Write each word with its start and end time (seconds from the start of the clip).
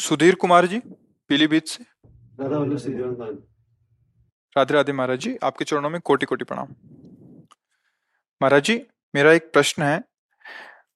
सुधीर 0.00 0.34
कुमार 0.34 0.66
जी 0.66 0.78
पीलीभीत 1.30 1.66
से। 1.66 1.84
राधे 4.56 4.74
राधे 4.74 4.92
महाराज 4.92 5.18
जी 5.18 5.36
आपके 5.42 5.64
चरणों 5.64 5.90
में 5.90 6.00
कोटि 6.00 6.26
कोटि 6.26 6.44
प्रणाम। 6.44 6.68
महाराज 8.40 8.62
जी 8.62 8.80
मेरा 9.14 9.32
एक 9.32 9.52
प्रश्न 9.52 9.82
है। 9.82 9.98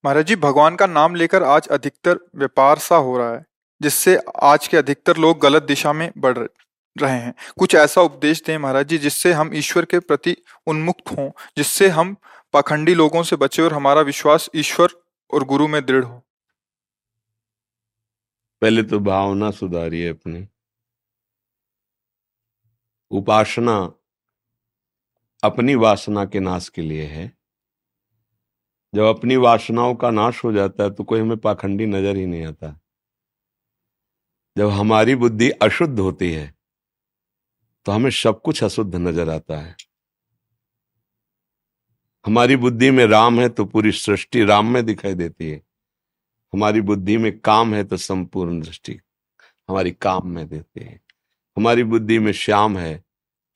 महाराज 0.04 0.26
जी 0.26 0.36
भगवान 0.36 0.76
का 0.76 0.86
नाम 0.86 1.14
लेकर 1.14 1.42
आज 1.42 1.68
अधिकतर 1.68 2.18
व्यापार 2.36 2.78
सा 2.78 2.96
हो 2.96 3.16
रहा 3.18 3.34
है 3.34 3.44
जिससे 3.80 4.18
आज 4.42 4.68
के 4.68 4.76
अधिकतर 4.76 5.16
लोग 5.16 5.40
गलत 5.40 5.62
दिशा 5.62 5.92
में 5.92 6.10
बढ़ 6.18 6.38
रहे 6.38 7.18
हैं। 7.18 7.34
कुछ 7.58 7.74
ऐसा 7.74 8.00
उपदेश 8.00 8.42
दें 8.46 8.56
महाराज 8.58 8.88
जी 8.88 8.98
जिससे 8.98 9.32
हम 9.32 9.50
ईश्वर 9.54 9.84
के 9.84 9.98
प्रति 10.00 10.36
उन्मुक्त 10.66 11.16
हों 11.18 11.30
जिससे 11.56 11.88
हम 11.88 12.16
पाखंडी 12.52 12.94
लोगों 12.94 13.22
से 13.22 13.36
बचे 13.36 13.62
और 13.62 13.74
हमारा 13.74 14.00
विश्वास 14.02 14.50
ईश्वर 14.56 15.00
और 15.30 15.44
गुरु 15.44 15.68
में 15.68 15.84
दृढ़ 15.86 16.04
हो। 16.04 16.23
पहले 18.64 18.82
तो 18.82 18.98
भावना 19.00 19.50
सुधारिए 19.50 20.08
अपनी। 20.08 20.46
उपासना 23.10 23.74
अपनी 25.42 25.74
वासना 25.76 26.24
के 26.24 26.40
नाश 26.40 26.68
के 26.68 26.82
लिए 26.82 27.06
है। 27.06 27.26
जब 28.92 29.04
अपनी 29.06 29.36
वासनाओं 29.36 29.94
का 29.94 30.10
नाश 30.10 30.42
हो 30.44 30.52
जाता 30.52 30.84
है 30.84 30.90
तो 30.90 31.04
कोई 31.04 31.20
हमें 31.20 31.36
पाखंडी 31.38 31.86
नज़र 31.86 32.16
ही 32.16 32.24
नहीं 32.26 32.46
आता। 32.46 32.74
जब 34.56 34.68
हमारी 34.70 35.14
बुद्धि 35.16 35.50
अशुद्ध 35.62 35.98
होती 35.98 36.32
है 36.32 36.52
तो 37.86 37.92
हमें 37.92 38.10
सब 38.12 38.40
कुछ 38.40 38.64
अशुद्ध 38.64 38.94
नज़र 38.96 39.30
आता 39.30 39.58
है। 39.58 39.76
हमारी 42.24 42.56
बुद्धि 42.56 42.90
में 42.90 43.04
राम 43.06 43.40
है 43.40 43.48
तो 43.48 43.64
पूरी 43.66 43.92
सृष्टि 43.92 44.44
राम 44.44 44.72
में 44.72 44.84
दिखाई 44.86 45.14
देती 45.14 45.50
है। 45.50 45.62
हमारी 46.54 46.80
बुद्धि 46.80 47.16
में 47.16 47.38
काम 47.40 47.74
है 47.74 47.84
तो 47.84 47.96
संपूर्ण 47.96 48.60
दृष्टि, 48.60 48.98
हमारी 49.68 49.90
काम 49.92 50.28
में 50.28 50.46
देते 50.48 50.80
हैं। 50.80 51.00
हमारी 51.56 51.82
बुद्धि 51.84 52.18
में 52.18 52.32
श्याम 52.32 52.76
है 52.78 52.96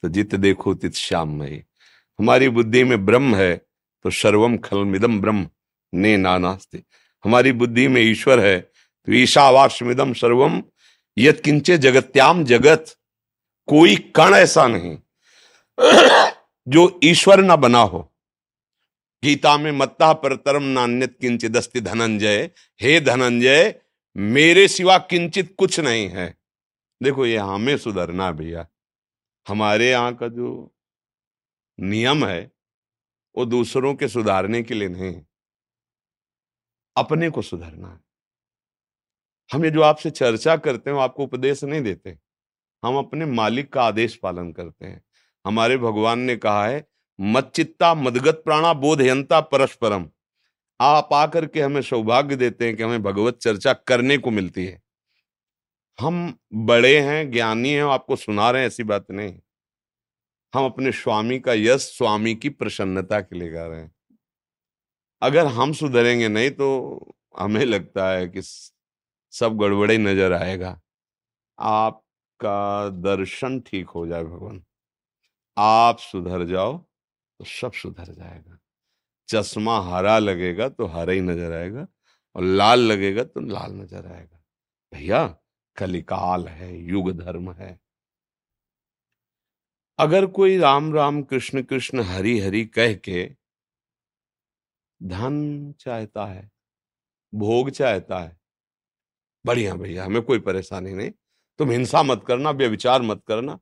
तो 0.03 0.09
जित 0.09 0.35
देखो 0.35 0.75
तित 0.75 0.95
श्याम 0.95 1.29
श्याममयी। 1.29 1.63
हमारी 2.19 2.49
बुद्धि 2.49 2.83
में 2.85 3.05
ब्रह्म 3.07 3.37
है 3.37 3.57
तो 4.05 4.11
सर्वम 4.11 4.57
खलमिदम 4.59 5.21
ब्रह्म, 5.21 5.49
ने 5.93 6.17
नानास्ते। 6.17 6.83
हमारी 7.25 7.53
बुद्धि 7.53 7.87
में 7.89 8.01
ईश्वर 8.03 8.41
है 8.41 8.59
तो 8.61 9.13
ईशावास्मिदम 9.13 10.13
सर्वम, 10.13 10.63
यत 11.17 11.41
किंचे 11.41 11.79
जगत्याम 11.79 12.45
जगत, 12.45 12.95
कोई 13.69 13.97
कण 14.17 14.35
ऐसा 14.35 14.67
नहीं। 14.67 14.97
जो 16.69 17.01
ईश्वर 17.05 17.41
न 17.41 17.57
बना 17.57 17.81
हो। 17.81 18.01
गीता 19.25 19.59
में 19.59 19.73
मत्ता 19.73 20.13
परतरम 20.13 20.63
नान्यत 20.63 21.19
किंचित 21.21 21.53
दस्ति 21.53 21.81
धनंजय। 21.81 22.51
हे 22.83 23.01
धनंजय, 23.01 23.81
मेरे 24.17 24.69
सिवा 24.69 24.99
किंचित 24.99 25.55
कुछ 25.59 25.81
नहीं 25.81 26.09
है। 26.09 26.39
देखो, 27.03 27.27
ये 27.27 27.37
हमें 27.37 27.79
सुधरना 27.79 28.33
भैया। 28.33 28.67
हमारे 29.49 29.91
यहाँ 29.91 30.15
का 30.15 30.29
जो 30.29 30.75
नियम 31.81 32.27
है, 32.27 32.53
वो 33.37 33.45
दूसरों 33.45 33.95
के 33.95 34.09
सुधारने 34.09 34.63
के 34.63 34.75
लिए 34.75 34.89
नहीं 34.89 35.23
अपने 36.97 37.31
को 37.31 37.43
सुधरना 37.43 37.89
है। 37.89 38.01
हम 39.53 39.65
ये 39.65 39.71
जो 39.71 39.83
आपसे 39.83 40.11
चर्चा 40.11 40.57
करते 40.57 40.91
हैं 40.91 40.99
आपको 40.99 41.23
उपदेश 41.23 41.65
नहीं 41.65 41.81
देते। 41.81 42.19
हम 42.85 42.99
अपने 42.99 43.27
मालिक 43.27 43.73
का 43.73 43.83
आदेश 43.83 44.17
पालन 44.17 44.53
करते 44.53 44.87
हैं। 44.87 45.05
हमारे 45.47 45.77
भगवान 45.77 46.19
ने 46.19 46.37
कहा 46.37 46.67
है 46.67 46.89
मच्चित्ता 47.21 47.95
मदगत 47.95 48.43
प्राणा 48.45 48.73
बोधयंता 48.73 49.41
परस्परम। 49.41 50.09
आप 50.81 51.09
आकर 51.13 51.47
के 51.47 51.61
हमें 51.61 51.83
सौभाग्य 51.83 52.37
देते 52.37 52.67
हैं 52.67 52.77
कि 52.77 52.83
हमें 52.83 53.03
भगवत 53.03 53.39
चर्चा 53.39 53.73
करने 53.73 54.19
को 54.19 54.31
मिलती 54.31 54.67
है। 54.67 54.83
हम 56.01 56.39
बड़े 56.55 57.01
हैं, 57.01 57.31
ज्ञानी 57.31 57.71
हैं, 57.71 57.83
आपको 57.83 58.17
सुना 58.17 58.51
रहे 58.51 58.63
हैं, 58.63 58.67
ऐसी 58.67 58.83
बात 58.83 59.11
नहीं। 59.11 59.35
हम 60.55 60.65
अपने 60.65 60.93
स्वामी 60.93 61.39
का 61.39 61.53
यश 61.53 61.83
स्वामी 61.99 62.35
की 62.35 62.49
प्रसन्नता 62.49 63.21
के 63.21 63.39
लिए 63.39 63.51
गा 63.51 63.67
रहे 63.67 63.81
हैं। 63.81 63.93
अगर 65.23 65.47
हम 65.47 65.73
सुधरेंगे 65.73 66.29
नहीं 66.29 66.51
तो 66.51 67.15
हमें 67.39 67.65
लगता 67.65 68.11
है 68.11 68.29
कि 68.29 68.43
सब 68.43 69.59
गड़बड़े 69.59 69.99
नज़र 69.99 70.33
आएगा। 70.33 70.81
आपका 71.59 72.89
दर्शन 72.89 73.61
ठीक 73.61 73.89
हो 73.89 74.07
जाए 74.07 74.25
भगवान। 74.25 74.65
आप 75.57 75.99
सुधर 75.99 76.45
जाओ। 76.45 76.88
तो 77.41 77.45
सब 77.45 77.73
सुधर 77.73 78.13
जाएगा। 78.13 78.59
चश्मा 79.29 79.79
हरा 79.85 80.19
लगेगा 80.19 80.69
तो 80.69 80.87
हरा 80.87 81.13
ही 81.13 81.21
नज़र 81.21 81.53
आएगा 81.53 81.87
और 82.37 82.43
लाल 82.43 82.81
लगेगा 82.83 83.25
तो 83.25 83.41
लाल 83.41 83.73
नज़र 83.73 84.07
आएगा। 84.07 84.43
भैया 84.93 85.27
कलिकाल 85.77 86.47
है, 86.49 86.77
युग 86.83 87.11
धर्म 87.13 87.51
है। 87.53 87.79
अगर 89.99 90.27
कोई 90.29 90.57
राम 90.59 90.93
राम 90.95 91.23
कृष्ण 91.23 91.63
कृष्ण 91.63 92.03
हरि 92.05 92.39
हरि 92.41 92.65
कह 92.67 92.95
के 92.95 93.25
धन 95.01 95.75
चाहता 95.81 96.25
है, 96.27 96.51
भोग 97.33 97.71
चाहता 97.71 98.19
है, 98.19 98.37
बढ़िया 99.45 99.75
भैया, 99.75 100.05
हमें 100.05 100.23
कोई 100.23 100.39
परेशानी 100.41 100.93
नहीं। 100.93 101.11
तुम 101.61 101.71
हिंसा 101.71 102.03
मत 102.03 102.25
करना, 102.27 102.51
व्यविचार 102.53 103.03
मत 103.03 103.23
करना, 103.29 103.59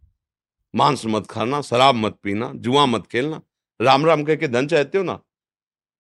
मांस 0.75 1.03
मत 1.07 1.27
खाना, 1.27 1.61
शराब 1.63 1.95
मत 1.95 2.19
पीना, 2.23 2.53
जुआ 2.55 2.87
मत 2.87 3.07
खेलना 3.07 3.41
राम 3.81 4.07
राम 4.07 4.25
कह 4.25 4.37
के 4.37 4.49
धन 4.49 4.67
चाहते 4.69 4.99
हो 4.99 5.05
ना? 5.05 5.15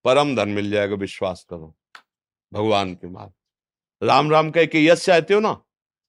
परम 0.05 0.34
धन 0.37 0.49
मिल 0.49 0.70
जाएगा, 0.70 0.94
विश्वास 0.96 1.44
करो। 1.49 1.75
भगवान 2.52 2.94
के 2.94 3.08
मार्ग 3.08 3.32
राम 4.02 4.31
राम 4.31 4.50
कह 4.50 4.67
के 4.67 4.84
यश 4.84 5.05
चाहते 5.05 5.34
हो 5.34 5.40
ना? 5.40 5.50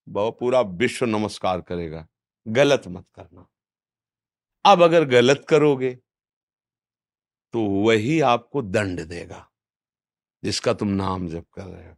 वह 0.06 0.30
पूरा 0.30 0.60
विश्व 0.60 1.06
नमस्कार 1.06 1.60
करेगा। 1.60 2.06
गलत 2.46 2.82
मत 2.88 3.06
करना। 3.14 3.46
अब 4.64 4.82
अगर 4.82 5.04
गलत 5.04 5.44
करोगे 5.48 5.94
तो 7.54 7.60
वही 7.82 8.20
आपको 8.20 8.62
दंड 8.62 9.00
देगा, 9.00 9.46
जिसका 10.42 10.72
तुम 10.72 10.88
नाम 10.88 11.28
जप 11.28 11.46
कर 11.54 11.64
रहे 11.64 11.88
हो। 11.88 11.96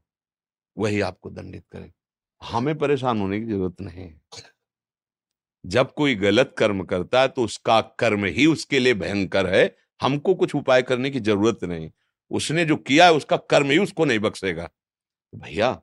वही 0.76 1.00
आपको 1.00 1.30
दंडित 1.30 1.64
करेगा। 1.72 2.48
हमें 2.48 2.76
परेशान 2.78 3.20
होने 3.20 3.40
की 3.40 3.46
ज़रूरत 3.46 3.80
नहीं 3.80 4.04
है। 4.04 4.20
जब 5.64 5.92
कोई 5.94 6.14
गलत 6.16 6.54
कर्म 6.58 6.82
करता 6.84 7.20
है 7.20 7.28
तो 7.28 7.44
उसका 7.44 7.80
कर्म 7.98 8.24
ही 8.26 8.46
उसके 8.46 8.78
लिए 8.78 8.94
भयंकर 8.96 9.46
है। 9.48 9.64
हमको 10.00 10.34
कुछ 10.34 10.54
उपाय 10.54 10.82
करने 10.82 11.10
की 11.10 11.20
ज़रूरत 11.20 11.64
नहीं। 11.64 11.90
उसने 12.30 12.64
जो 12.64 12.76
किया 12.78 13.06
है, 13.06 13.12
उसका 13.12 13.36
कर्म 13.36 13.70
ही 13.70 13.78
उसको 13.78 14.04
नहीं 14.04 14.18
बख्शेगा। 14.18 14.68
भैया, 15.32 15.80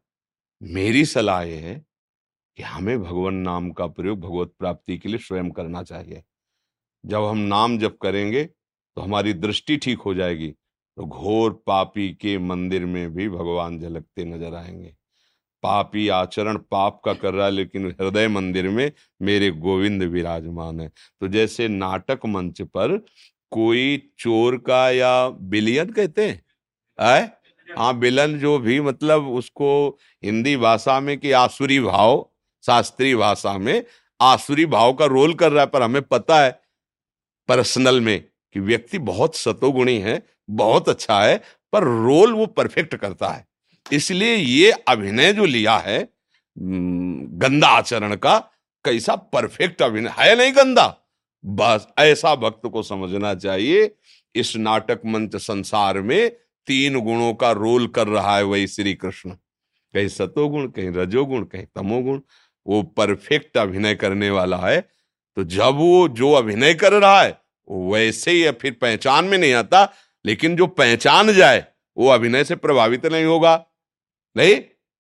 मेरी 0.62 1.06
सलाह 1.06 1.42
यह 1.44 1.66
है 1.66 1.76
कि 2.58 2.64
हमें 2.64 3.02
भगवान 3.02 3.36
नाम 3.38 3.70
का 3.72 3.88
प्रयोग 3.88 4.20
भगवत 4.22 4.54
प्राप्ति 4.60 4.98
के 4.98 5.10
लिए 5.10 5.20
स्वयं 5.20 5.50
करना 5.52 5.84
चाहिए। 5.84 6.24
जब 7.04 7.24
हम 7.24 7.38
नाम 7.40 7.78
जप 7.80 7.98
करेंगे 8.02 8.44
तो 8.44 9.02
हमारी 9.02 9.34
दृष्टि 9.36 9.78
ठीक 9.78 10.00
हो 10.00 10.14
जाएगी। 10.14 10.50
तो 10.50 11.06
घोर 11.06 11.52
पापी 11.68 12.10
के 12.14 12.38
मंदिर 12.40 12.86
में 12.86 13.14
भी 13.14 13.28
भगवान 13.30 13.80
झलकते 13.80 14.26
नज़र 14.26 14.56
आएँगे। 14.56 14.96
पापी 15.64 16.08
आचरण 16.10 16.58
पाप 16.58 17.02
का 17.06 17.14
कर 17.14 17.34
रहा 17.34 17.46
है, 17.46 17.52
लेकिन 17.52 17.88
हृदय 18.02 18.28
मंदिर 18.28 18.70
में 18.70 18.92
मेरे 19.22 19.52
गोविंद 19.52 20.04
विराजमान 20.04 20.80
है। 20.82 20.88
तो 20.88 21.28
जैसे 21.28 21.68
नाटक 21.68 22.20
मंच 22.26 22.62
पर 22.62 22.98
कोई 23.52 24.12
चोर 24.20 24.58
का 24.58 24.90
या 24.92 25.30
बिलियन 25.30 25.90
कहते 25.90 26.28
हैं? 26.28 26.42
आए? 27.00 27.30
हाँ 27.78 28.00
बिलन 28.00 28.40
जो 28.40 28.60
भी 28.60 28.82
मतलब 28.82 29.28
उसको 29.28 30.00
हिंदी 30.24 30.58
भाषा 30.58 31.00
में 31.00 31.18
कि 31.18 31.32
आसुरी 31.32 31.80
भाव 31.80 32.30
शास्त्रीय 32.66 33.16
भाषा 33.16 33.58
में 33.58 33.84
आसुरी 34.22 34.66
भाव 34.66 34.94
का 34.94 35.06
रोल 35.06 35.34
कर 35.34 35.52
रहा 35.52 35.64
है, 35.64 35.68
पर 35.68 35.82
हमें 35.82 36.02
पता 36.02 36.40
है 36.42 36.60
पर्सनल 37.50 38.02
में 38.02 38.24
कि 38.54 38.60
व्यक्ति 38.60 39.00
बहुत 39.00 39.36
सतोगुणी 39.36 39.98
है, 40.00 40.24
बहुत 40.50 40.90
अच्छा 40.90 41.22
है, 41.22 41.42
पर 41.74 41.84
रोल 41.84 42.34
वो 42.34 42.46
परफेक्ट 42.46 42.96
करता 42.96 43.28
है। 43.28 43.46
इसलिए 43.92 44.36
ये 44.36 44.72
अभिनय 44.88 45.34
जो 45.34 45.46
लिया 45.46 45.78
है 45.78 46.08
गंदा 46.58 47.68
आचरण 47.68 48.16
का, 48.16 48.38
कैसा 48.86 49.16
परफेक्ट 49.16 49.82
अभिनय, 49.82 50.14
है 50.20 50.36
नहीं 50.38 50.52
गंदा। 50.56 50.88
बस 51.44 51.88
ऐसा 52.00 52.36
भक्त 52.36 52.68
को 52.68 52.84
समझना 52.84 53.34
चाहिए, 53.36 53.92
इस 54.36 54.56
नाटक 54.58 55.02
मंच 55.06 55.36
संसार 55.36 56.02
में 56.02 56.30
तीन 56.68 57.00
गुणों 57.00 57.34
का 57.34 57.52
रोल 57.54 57.88
कर 57.88 58.08
रहा 58.08 58.36
है 58.38 58.44
वही 58.44 58.68
श्री 58.68 58.94
कृष्ण 58.96 59.30
कहीं 59.94 60.08
सतोगुण 60.08 60.68
कहीं 60.68 60.90
रजोगुण, 60.92 61.44
कहीं 61.44 61.66
तमोगुण, 61.76 62.20
वो 62.66 62.82
परफेक्ट 62.98 63.58
अभिनय 63.58 63.96
करने 63.96 64.30
वाला 64.30 64.58
है। 64.58 64.80
तो 65.38 65.44
जब 65.46 65.76
वो 65.76 66.08
जो 66.10 66.32
अभिनय 66.34 66.74
कर 66.74 66.94
रहा 66.94 67.22
है 67.22 67.40
वैसे 67.68 68.32
ही, 68.32 68.52
फिर 68.52 68.78
पहचान 68.82 69.26
में 69.26 69.38
नहीं 69.38 69.54
आता, 69.54 69.92
लेकिन 70.26 70.56
जो 70.56 70.68
पहचान 70.68 71.32
जाए, 71.34 71.66
वो 71.98 72.10
अभिनय 72.10 72.44
से 72.44 72.56
प्रभावित 72.56 73.06
नहीं 73.06 73.26
होगा। 73.26 73.56
नहीं? 74.38 74.56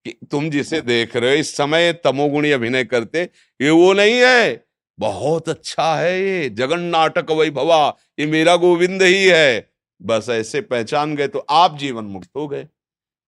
कि 0.06 0.18
तुम 0.32 0.50
जिसे 0.50 0.82
देख 0.82 1.16
रहे 1.16 1.32
हो, 1.32 1.38
इस 1.38 1.56
समय 1.56 1.94
तमोगुणी 1.94 2.52
अभिनय 2.52 2.84
करते, 2.84 3.22
ये 3.62 3.70
वो 3.70 3.94
नहीं 3.94 4.14
है। 4.14 4.66
बहुत 5.00 5.50
अच्छा 5.50 5.96
है 5.96 6.22
ये, 6.22 6.50
जगन 6.50 6.80
नाटक 6.80 7.32
वही 7.32 7.50
भवा 7.50 7.98
ये 8.20 8.26
मेरा 8.26 8.56
गोविंद 8.56 9.02
ही 9.04 9.26
है। 9.26 9.70
बस 10.02 10.26
ऐसे 10.30 10.62
पहचान 10.62 11.16
गए 11.16 11.28
तो 11.28 11.40
आप 11.40 11.78
जीवन 11.78 12.04
मुक्त 12.04 12.30
हो 12.36 12.48
गए। 12.48 12.68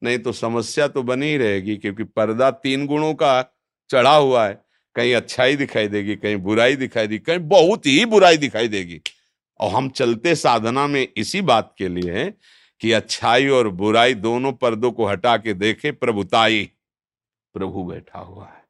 नहीं 0.03 0.19
तो 0.19 0.31
समस्या 0.31 0.87
तो 0.87 1.03
बनी 1.03 1.37
रहेगी, 1.37 1.77
क्योंकि 1.77 2.03
पर्दा 2.03 2.51
तीन 2.51 2.85
गुणों 2.85 3.13
का 3.13 3.55
चढ़ा 3.89 4.15
हुआ 4.15 4.47
है। 4.47 4.61
कहीं 4.95 5.15
अच्छाई 5.15 5.55
दिखाई 5.55 5.87
देगी, 5.87 6.15
कहीं 6.15 6.35
बुराई 6.35 6.75
दिखाई 6.75 7.07
देगी, 7.07 7.19
कहीं 7.19 7.39
बहुत 7.39 7.85
ही 7.85 8.05
बुराई 8.05 8.37
दिखाई 8.37 8.67
देगी। 8.67 9.01
और 9.59 9.71
हम 9.71 9.89
चलते 9.89 10.35
साधना 10.35 10.87
में 10.87 11.07
इसी 11.17 11.41
बात 11.41 11.75
के 11.77 11.87
लिए 11.87 12.11
हैं 12.11 12.33
कि 12.81 12.91
अच्छाई 12.91 13.47
और 13.47 13.69
बुराई 13.69 14.13
दोनों 14.13 14.53
पर्दों 14.53 14.91
को 14.91 15.05
हटा 15.05 15.37
के 15.37 15.53
देखे 15.53 15.91
प्रभुताई 15.91 16.69
प्रभु 17.53 17.83
बैठा 17.83 18.19
हुआ 18.19 18.45
है। 18.45 18.63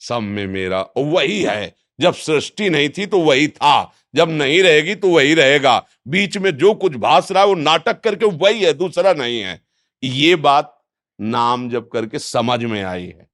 सब 0.00 0.20
में 0.20 0.46
मेरा 0.46 0.80
वही 0.96 1.42
है। 1.42 1.74
जब 2.00 2.14
सृष्टि 2.14 2.70
नहीं 2.70 2.88
थी 2.88 3.06
तो 3.06 3.20
वही 3.20 3.48
था। 3.48 3.92
जब 4.14 4.30
नहीं 4.30 4.62
रहेगी 4.62 4.94
तो 4.94 5.08
वही 5.10 5.34
रहेगा। 5.34 5.86
बीच 6.08 6.36
में 6.38 6.50
जो 6.50 6.74
कुछ 6.74 6.96
भास 6.96 7.32
रहा 7.32 7.42
है, 7.42 7.48
वो 7.48 7.54
नाटक 7.54 8.00
करके 8.00 8.26
वही 8.26 8.64
है, 8.64 8.72
दूसरा 8.72 9.12
नहीं 9.12 9.40
है। 9.40 9.60
ये 10.02 10.36
बात 10.36 10.76
नाम 11.20 11.68
जब 11.70 11.88
करके 11.88 12.18
समझ 12.18 12.64
में 12.64 12.82
आई 12.82 13.06
है। 13.06 13.28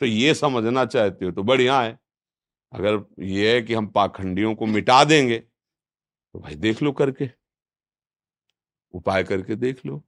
तो 0.00 0.06
ये 0.06 0.34
समझना 0.34 0.84
चाहते 0.84 1.24
हो 1.24 1.30
तो 1.30 1.42
बढ़िया 1.42 1.80
है। 1.80 1.98
अगर 2.72 3.04
ये 3.24 3.54
है 3.54 3.62
कि 3.62 3.74
हम 3.74 3.86
पाखंडियों 3.86 4.54
को 4.54 4.66
मिटा 4.66 5.04
देंगे 5.04 5.38
तो 5.38 6.38
भाई 6.40 6.54
देख 6.54 6.82
लो 6.82 6.92
करके। 6.92 7.41
उपाय 8.94 9.24
करके 9.24 9.56
देख 9.56 9.84
लो। 9.86 10.02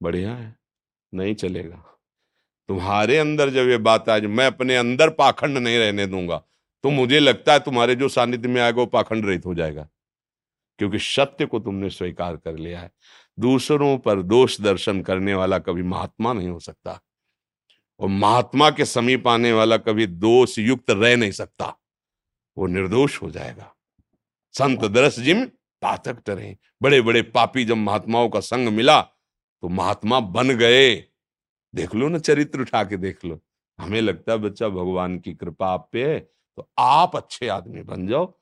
बढ़िया 0.00 0.34
है 0.34 0.54
नहीं 1.12 1.34
चलेगा। 1.34 1.84
तुम्हारे 2.68 3.16
अंदर 3.18 3.50
जब 3.50 3.68
ये 3.68 3.76
बात 3.78 4.08
आज 4.08 4.24
मैं 4.24 4.46
अपने 4.46 4.76
अंदर 4.76 5.10
पाखंड 5.10 5.58
नहीं 5.58 5.78
रहने 5.78 6.06
दूँगा 6.06 6.42
तो 6.84 6.90
मुझे 6.90 7.18
लगता 7.20 7.52
है 7.52 7.60
तुम्हारे 7.60 7.94
जो 7.94 8.08
सानिध्य 8.08 8.48
में 8.48 8.60
आएगा 8.60 8.76
वो 8.76 8.86
पाखंड 8.86 9.26
रहित 9.26 9.46
हो 9.46 9.54
जाएगा 9.54 9.88
क्योंकि 10.78 10.98
सत्य 10.98 11.46
को 11.46 11.58
तुमने 11.58 11.90
स्वीकार 11.90 12.36
कर 12.36 12.56
लिया 12.56 12.80
है। 12.80 12.90
दूसरों 13.38 13.96
पर 13.98 14.22
दोष 14.22 14.60
दर्शन 14.60 15.02
करने 15.02 15.34
वाला 15.34 15.58
कभी 15.58 15.82
महात्मा 15.82 16.32
नहीं 16.32 16.48
हो 16.48 16.58
सकता 16.60 17.00
और 18.00 18.08
महात्मा 18.08 18.70
के 18.70 18.84
समीप 18.84 19.28
आने 19.28 19.52
वाला 19.52 19.76
कभी 19.78 20.06
दोष 20.06 20.58
युक्त 20.58 20.90
रह 20.90 21.16
नहीं 21.16 21.30
सकता 21.32 21.76
वो 22.56 22.66
निर्दोष 22.66 23.20
हो 23.22 23.30
जाएगा। 23.30 23.74
संत 24.54 24.84
दरस 24.84 25.18
जिम 25.18 25.44
पातक 25.82 26.22
टरे 26.26 26.56
बड़े 26.82 27.00
बड़े 27.00 27.22
पापी 27.24 27.64
जब 27.64 27.76
महात्माओं 27.76 28.28
का 28.28 28.40
संग 28.40 28.68
मिला 28.68 29.00
तो 29.00 29.68
महात्मा 29.68 30.20
बन 30.20 30.50
गए। 30.50 30.94
देख 31.74 31.94
लो 31.94 32.08
ना 32.08 32.18
चरित्र 32.18 32.60
उठा 32.60 32.82
के 32.84 32.96
देख 32.96 33.24
लो। 33.24 33.40
हमें 33.78 34.00
लगता 34.00 34.32
है 34.32 34.38
बच्चा 34.38 34.68
भगवान 34.68 35.18
की 35.18 35.34
कृपा 35.34 35.66
आप 35.66 35.88
पे 35.92 36.04
है 36.04 36.18
तो 36.18 36.68
आप 36.78 37.16
अच्छे 37.16 37.48
आदमी 37.48 37.82
बन 37.82 38.06
जाओ। 38.08 38.32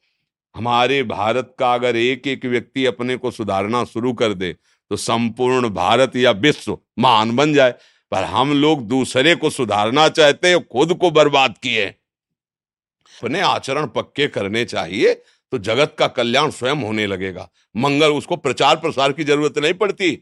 हमारे 0.55 1.03
भारत 1.05 1.55
का 1.59 1.73
अगर 1.75 1.97
एक 1.97 2.27
एक 2.27 2.45
व्यक्ति 2.47 2.85
अपने 2.87 3.17
को 3.17 3.31
सुधारना 3.31 3.85
शुरू 3.85 4.13
कर 4.13 4.35
दे 4.35 4.53
तो 4.91 4.97
संपूर्ण 4.97 5.69
भारत 5.71 6.17
या 6.17 6.31
विश्व 6.33 6.79
महान 6.99 7.37
बन 7.37 7.53
जाए। 7.55 7.75
पर 8.13 8.25
हम 8.25 8.53
लोग 8.53 8.87
दूसरे 8.89 9.35
को 9.35 9.51
सुधारना 9.51 10.09
चाहते 10.09 10.49
हैं, 10.49 10.63
खुद 10.63 10.95
को 10.95 11.11
बर्बाद 11.11 11.59
किए 11.59 11.85
अपने 11.85 13.41
आचरण 13.41 13.87
पक्के 13.87 14.27
करने 14.29 14.65
चाहिए। 14.65 15.13
तो 15.53 15.59
जगत 15.59 15.95
का 15.99 16.07
कल्याण 16.07 16.51
स्वयं 16.51 16.77
होने 16.77 17.07
लगेगा। 17.07 17.49
मंगल 17.77 18.13
उसको 18.13 18.37
प्रचार 18.37 18.77
प्रसार 18.77 19.13
की 19.13 19.25
ज़रूरत 19.25 19.59
नहीं 19.59 19.75
पड़ती। 19.75 20.19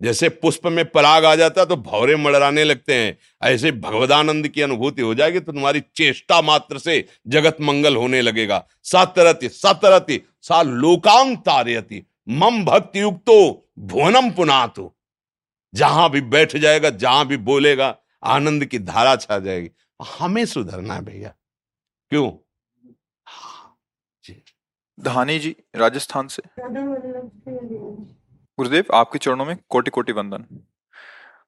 जैसे 0.00 0.28
पुष्प 0.28 0.66
में 0.66 0.84
पराग 0.84 1.24
आ 1.24 1.34
जाता 1.34 1.64
तो 1.64 1.76
भौरे 1.76 2.16
मड़राने 2.16 2.64
लगते 2.64 2.94
हैं। 2.94 3.16
ऐसे 3.42 3.72
भगवदानंद 3.72 4.48
की 4.48 4.62
अनुभूति 4.62 5.02
हो 5.02 5.14
जाएगी 5.14 5.40
तो 5.40 5.52
तुम्हारी 5.52 5.80
चेष्टा 5.94 6.40
मात्र 6.42 6.78
से 6.78 7.04
जगत 7.26 7.56
मंगल 7.60 7.96
होने 7.96 8.20
लगेगा। 8.20 8.64
सतरति 8.82 9.48
सतरति, 9.48 10.20
सा 10.42 10.62
लोकांग 10.62 11.36
तारयति, 11.36 12.02
मम 12.28 12.64
भक्ति 12.64 13.00
युक्तो 13.00 13.68
भुवनम 13.78 14.30
पुनातो। 14.30 14.94
जहाँ 15.74 16.10
भी 16.10 16.20
बैठ 16.20 16.56
जाएगा, 16.56 16.90
जहाँ 16.90 17.26
भी 17.26 17.36
बोलेगा, 17.36 17.96
आनंद 18.24 18.64
की 18.64 18.78
धारा 18.78 19.16
छा 19.16 19.38
जाएगी। 19.38 19.70
हमें 20.18 20.44
सुधरना 20.46 20.94
है 20.94 21.04
भैया। 21.04 21.34
क्यों? 22.12 22.30
धानी 25.00 25.38
जी, 25.38 25.56
राजस्थान 25.76 26.26
से। 26.26 26.42
गुरुदेव, 28.58 28.84
आपके 28.94 29.18
चरणों 29.18 29.44
में 29.44 29.56
कोटि 29.68 29.90
कोटि 29.90 30.12
वंदन। 30.12 30.44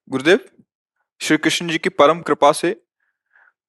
गुरुदेव 0.08 0.40
श्री 1.20 1.36
कृष्ण 1.36 1.68
जी 1.68 1.78
की 1.78 1.88
परम 1.88 2.20
कृपा 2.20 2.52
से 2.52 2.82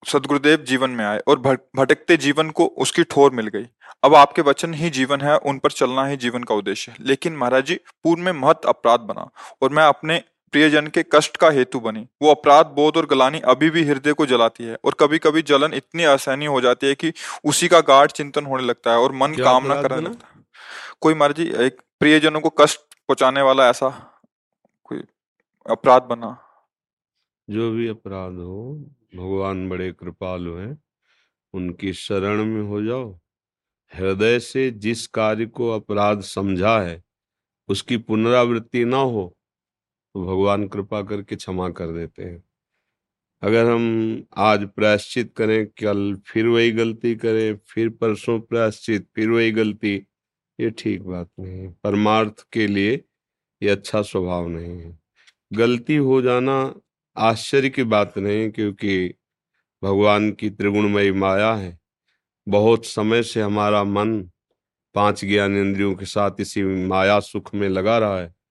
सदगुरुदेव 0.07 0.63
जीवन 0.63 0.89
में 0.89 1.05
आए 1.05 1.19
और 1.19 1.39
भटकते 1.75 2.17
जीवन 2.17 2.49
को 2.49 2.65
उसकी 2.65 3.03
ठोर 3.03 3.31
मिल 3.31 3.47
गई। 3.47 3.65
अब 4.03 4.15
आपके 4.15 4.41
वचन 4.41 4.73
ही 4.73 4.89
जीवन 4.89 5.21
है, 5.21 5.37
उन 5.37 5.59
पर 5.59 5.71
चलना 5.71 6.05
ही 6.05 6.17
जीवन 6.17 6.43
का 6.43 6.55
उद्देश्य 6.55 6.91
है। 6.91 6.97
लेकिन 7.01 7.35
महाराज 7.35 7.65
जी 7.65 7.75
पूर्व 7.75 8.21
में 8.21 8.31
महत 8.31 8.61
अपराध 8.65 8.99
बना 8.99 9.29
और 9.61 9.69
मैं 9.69 9.83
अपने 9.83 10.23
प्रियजन 10.53 10.87
के 10.87 11.03
कष्ट 11.11 11.37
का 11.37 11.49
हेतु 11.49 11.79
बनी। 11.79 12.07
वो 12.21 12.31
अपराध 12.31 12.65
बोध 12.75 12.97
और 12.97 13.05
गलानी 13.05 13.39
अभी 13.45 13.69
भी 13.69 13.83
हृदय 13.83 14.13
को 14.13 14.25
जलाती 14.25 14.63
है 14.63 14.77
और 14.85 14.95
कभी 14.99 15.19
कभी 15.19 15.41
जलन 15.43 15.73
इतनी 15.73 16.03
असहनीय 16.05 16.47
हो 16.47 16.61
जाती 16.61 16.87
है 16.87 16.95
कि 16.95 17.11
उसी 17.43 17.67
का 17.67 17.79
गाढ़ 17.81 18.11
चिंतन 18.11 18.45
होने 18.45 18.63
लगता 18.63 18.91
है 18.91 18.97
और 18.97 19.11
मन 19.15 19.33
कामना 19.35 19.81
करने 19.81 20.01
लगता 20.01 20.27
है। 20.27 20.45
कोई 21.01 21.13
महाराज 21.13 21.35
जी 21.35 21.65
एक 21.65 21.81
प्रियजनों 21.99 22.41
को 22.41 22.49
कष्ट 22.59 22.79
पहुँचाने 22.79 23.41
वाला 23.41 23.67
ऐसा 23.69 23.89
कोई 24.83 25.03
अपराध 25.65 26.03
बना। 26.03 26.37
जो 27.47 27.71
भी 27.71 27.87
अपराध 27.87 28.33
हो 28.33 28.73
भगवान 29.15 29.67
बड़े 29.69 29.91
कृपालु 29.91 30.55
हैं 30.55 30.77
उनकी 31.53 31.93
शरण 31.95 32.43
में 32.45 32.61
हो 32.61 32.81
जाओ। 32.83 33.11
हृदय 33.93 34.39
से 34.41 34.69
जिस 34.79 35.05
कार्य 35.07 35.45
को 35.47 35.69
अपराध 35.71 36.21
समझा 36.27 36.79
है 36.79 37.01
उसकी 37.69 37.97
पुनरावृत्ति 37.99 38.83
ना 38.85 38.97
हो 38.97 39.33
तो 40.13 40.25
भगवान 40.25 40.67
कृपा 40.67 41.01
करके 41.01 41.35
क्षमा 41.35 41.69
कर 41.69 41.87
देते 41.87 42.23
हैं। 42.23 42.43
अगर 43.41 43.65
हम 43.65 44.25
आज 44.37 44.67
प्रायश्चित 44.67 45.33
करें, 45.37 45.67
कल 45.67 46.15
फिर 46.27 46.47
वही 46.47 46.71
गलती 46.71 47.15
करें, 47.15 47.57
फिर 47.67 47.89
परसों 47.89 48.39
प्रायश्चित, 48.39 49.07
फिर 49.15 49.29
वही 49.29 49.51
गलती, 49.51 49.95
ये 50.59 50.69
ठीक 50.69 51.01
बात 51.01 51.29
नहीं 51.39 51.59
है। 51.59 51.75
परमार्थ 51.83 52.47
के 52.53 52.67
लिए 52.67 53.05
ये 53.63 53.69
अच्छा 53.69 54.01
स्वभाव 54.01 54.47
नहीं 54.47 54.81
है। 54.81 54.99
गलती 55.53 55.95
हो 55.95 56.21
जाना 56.21 56.75
आश्चर्य 57.17 57.69
की 57.69 57.83
बात 57.83 58.17
नहीं 58.17 58.51
क्योंकि 58.51 59.13
भगवान 59.83 60.31
की 60.31 60.49
त्रिगुणमयी 60.49 61.11
माया 61.11 61.53
है। 61.53 61.79
बहुत 62.47 62.85
समय 62.85 63.23
से 63.23 63.41
हमारा 63.41 63.83
मन 63.83 64.29
पाँच 64.95 65.25
ज्ञान 65.25 65.57
इंद्रियों 65.57 65.95
के 65.95 66.05
साथ 66.05 66.31
इसी 66.39 66.63
माया 66.63 67.19
सुख 67.19 67.55
में 67.55 67.69
लगा 67.69 67.97
रहा 67.97 68.21
है। 68.21 68.42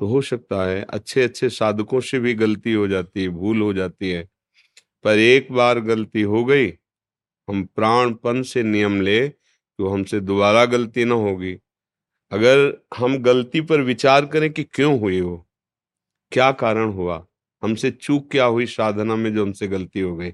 तो 0.00 0.06
हो 0.06 0.20
सकता 0.22 0.64
है 0.66 0.82
अच्छे 0.90 1.22
अच्छे 1.22 1.48
साधकों 1.50 2.00
से 2.00 2.18
भी 2.18 2.34
गलती 2.34 2.72
हो 2.72 2.86
जाती 2.88 3.22
है, 3.22 3.28
भूल 3.28 3.60
हो 3.62 3.72
जाती 3.74 4.10
है। 4.10 4.28
पर 5.04 5.18
एक 5.18 5.52
बार 5.52 5.80
गलती 5.82 6.22
हो 6.22 6.44
गई, 6.44 6.68
हम 7.48 7.64
प्राणपन 7.76 8.42
से 8.44 8.62
नियम 8.62 9.00
ले 9.02 9.28
तो 9.28 9.88
हमसे 9.88 10.20
दोबारा 10.20 10.64
गलती 10.66 11.04
ना 11.04 11.14
होगी। 11.16 11.52
अगर 12.32 12.58
हम 12.98 13.16
गलती 13.22 13.60
पर 13.60 13.80
विचार 13.82 14.26
करें 14.26 14.52
कि 14.52 14.64
क्यों 14.64 14.98
हुई 15.00 15.20
वो? 15.20 15.36
क्या 16.32 16.50
कारण 16.54 16.92
हुआ? 16.92 17.24
हमसे 17.62 17.90
चूक 17.92 18.30
क्या 18.30 18.44
हुई 18.46 18.66
साधना 18.66 19.16
में 19.16 19.32
जो 19.34 19.44
हमसे 19.44 19.68
गलती 19.68 20.00
हो 20.00 20.16
गई? 20.16 20.32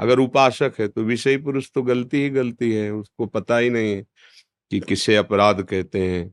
अगर 0.00 0.18
उपासक 0.20 0.74
है 0.80 0.88
तो 0.88 1.02
विषय 1.04 1.36
पुरुष 1.38 1.70
तो 1.74 1.82
गलती 1.82 2.22
ही 2.22 2.30
गलती 2.30 2.72
है, 2.72 2.90
उसको 2.92 3.26
पता 3.26 3.58
ही 3.58 3.70
नहीं 3.70 3.94
है 3.94 4.02
कि 4.70 4.80
किसे 4.80 5.16
अपराध 5.16 5.62
कहते 5.64 6.06
हैं। 6.06 6.32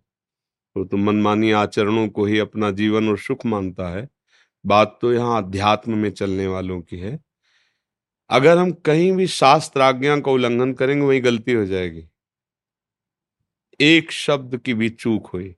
तो, 0.77 0.85
तो 0.85 0.97
मनमानी 0.97 1.51
आचरणों 1.51 2.09
को 2.09 2.25
ही 2.25 2.39
अपना 2.39 2.71
जीवन 2.71 3.09
और 3.09 3.17
सुख 3.17 3.45
मानता 3.45 3.89
है। 3.89 4.09
बात 4.65 4.99
तो 5.01 5.13
यहाँ 5.13 5.43
अध्यात्म 5.43 5.97
में 5.97 6.11
चलने 6.11 6.47
वालों 6.47 6.81
की 6.81 6.97
है। 6.97 7.19
अगर 8.29 8.57
हम 8.57 8.71
कहीं 8.71 9.11
भी 9.11 9.27
शास्त्र 9.27 9.81
आज्ञा 9.81 10.19
का 10.19 10.31
उल्लंघन 10.31 10.73
करेंगे 10.73 11.05
वही 11.05 11.19
गलती 11.19 11.51
हो 11.51 11.65
जाएगी। 11.65 12.07
एक 13.79 14.11
शब्द 14.11 14.57
की 14.57 14.73
भी 14.73 14.89
चूक 14.89 15.27
हुई। 15.27 15.55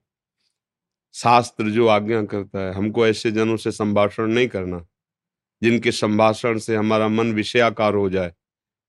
शास्त्र 1.14 1.70
जो 1.70 1.86
आज्ञा 1.86 2.22
करता 2.22 2.58
है 2.58 2.74
हमको 2.74 3.06
ऐसे 3.06 3.32
जनों 3.32 3.56
से 3.56 3.70
संभाषण 3.70 4.26
नहीं 4.26 4.48
करना 4.48 4.86
जिनके 5.62 5.92
संभाषण 5.92 6.58
से 6.58 6.76
हमारा 6.76 7.08
मन 7.08 7.32
विषयाकार 7.32 7.94
हो 7.94 8.10
जाए 8.10 8.34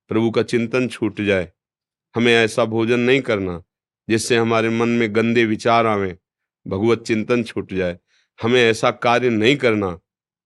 प्रभु 0.08 0.32
का 0.32 0.44
चिंतन 0.44 0.88
छूट 0.88 1.22
जाए। 1.22 1.52
हमें 2.16 2.34
ऐसा 2.34 2.66
भोजन 2.66 3.00
नहीं 3.00 3.22
करना। 3.22 3.64
जिससे 4.12 4.38
हमारे 4.38 4.70
मन 4.70 4.90
में 4.90 5.16
गंदे 5.16 5.46
विचार 5.46 5.86
आवे, 5.86 6.18
भगवत 6.68 7.02
चिंतन 7.02 7.44
छूट 7.44 7.74
जाए। 7.74 8.00
हमें 8.42 8.62
ऐसा 8.62 8.92
कार्य 8.92 9.30
नहीं 9.30 9.58
करना 9.58 10.00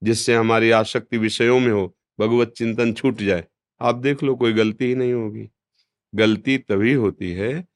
जिससे 0.03 0.36
हमारी 0.36 0.69
आसक्ति 0.69 1.17
विषयों 1.17 1.60
में 1.60 1.72
हो, 1.72 1.98
भगवत 2.19 2.53
चिंतन 2.57 2.93
छूट 2.93 3.17
जाए। 3.17 3.43
आप 3.81 3.95
देख 3.95 4.24
लो, 4.24 4.36
कोई 4.36 4.53
गलती 4.53 4.86
ही 4.86 4.95
नहीं 4.95 5.13
होगी। 5.13 5.50
गलती 6.15 6.57
तभी 6.57 6.93
होती 6.93 7.31
है 7.31 7.67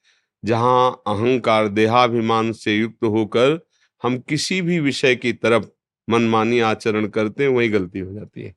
जहाँ 0.45 1.01
अहंकार, 1.07 1.67
देहाभिमान 1.67 2.51
से 2.51 2.77
युक्त 2.77 3.03
होकर 3.03 3.67
हम 4.03 4.19
किसी 4.19 4.61
भी 4.61 4.79
विषय 4.79 5.15
की 5.15 5.33
तरफ़ 5.33 5.65
मनमानी 6.09 6.59
आचरण 6.59 7.07
करते 7.07 7.43
हैं, 7.43 7.51
वही 7.51 7.69
गलती 7.69 7.99
हो 7.99 8.13
जाती 8.13 8.41
है। 8.41 8.55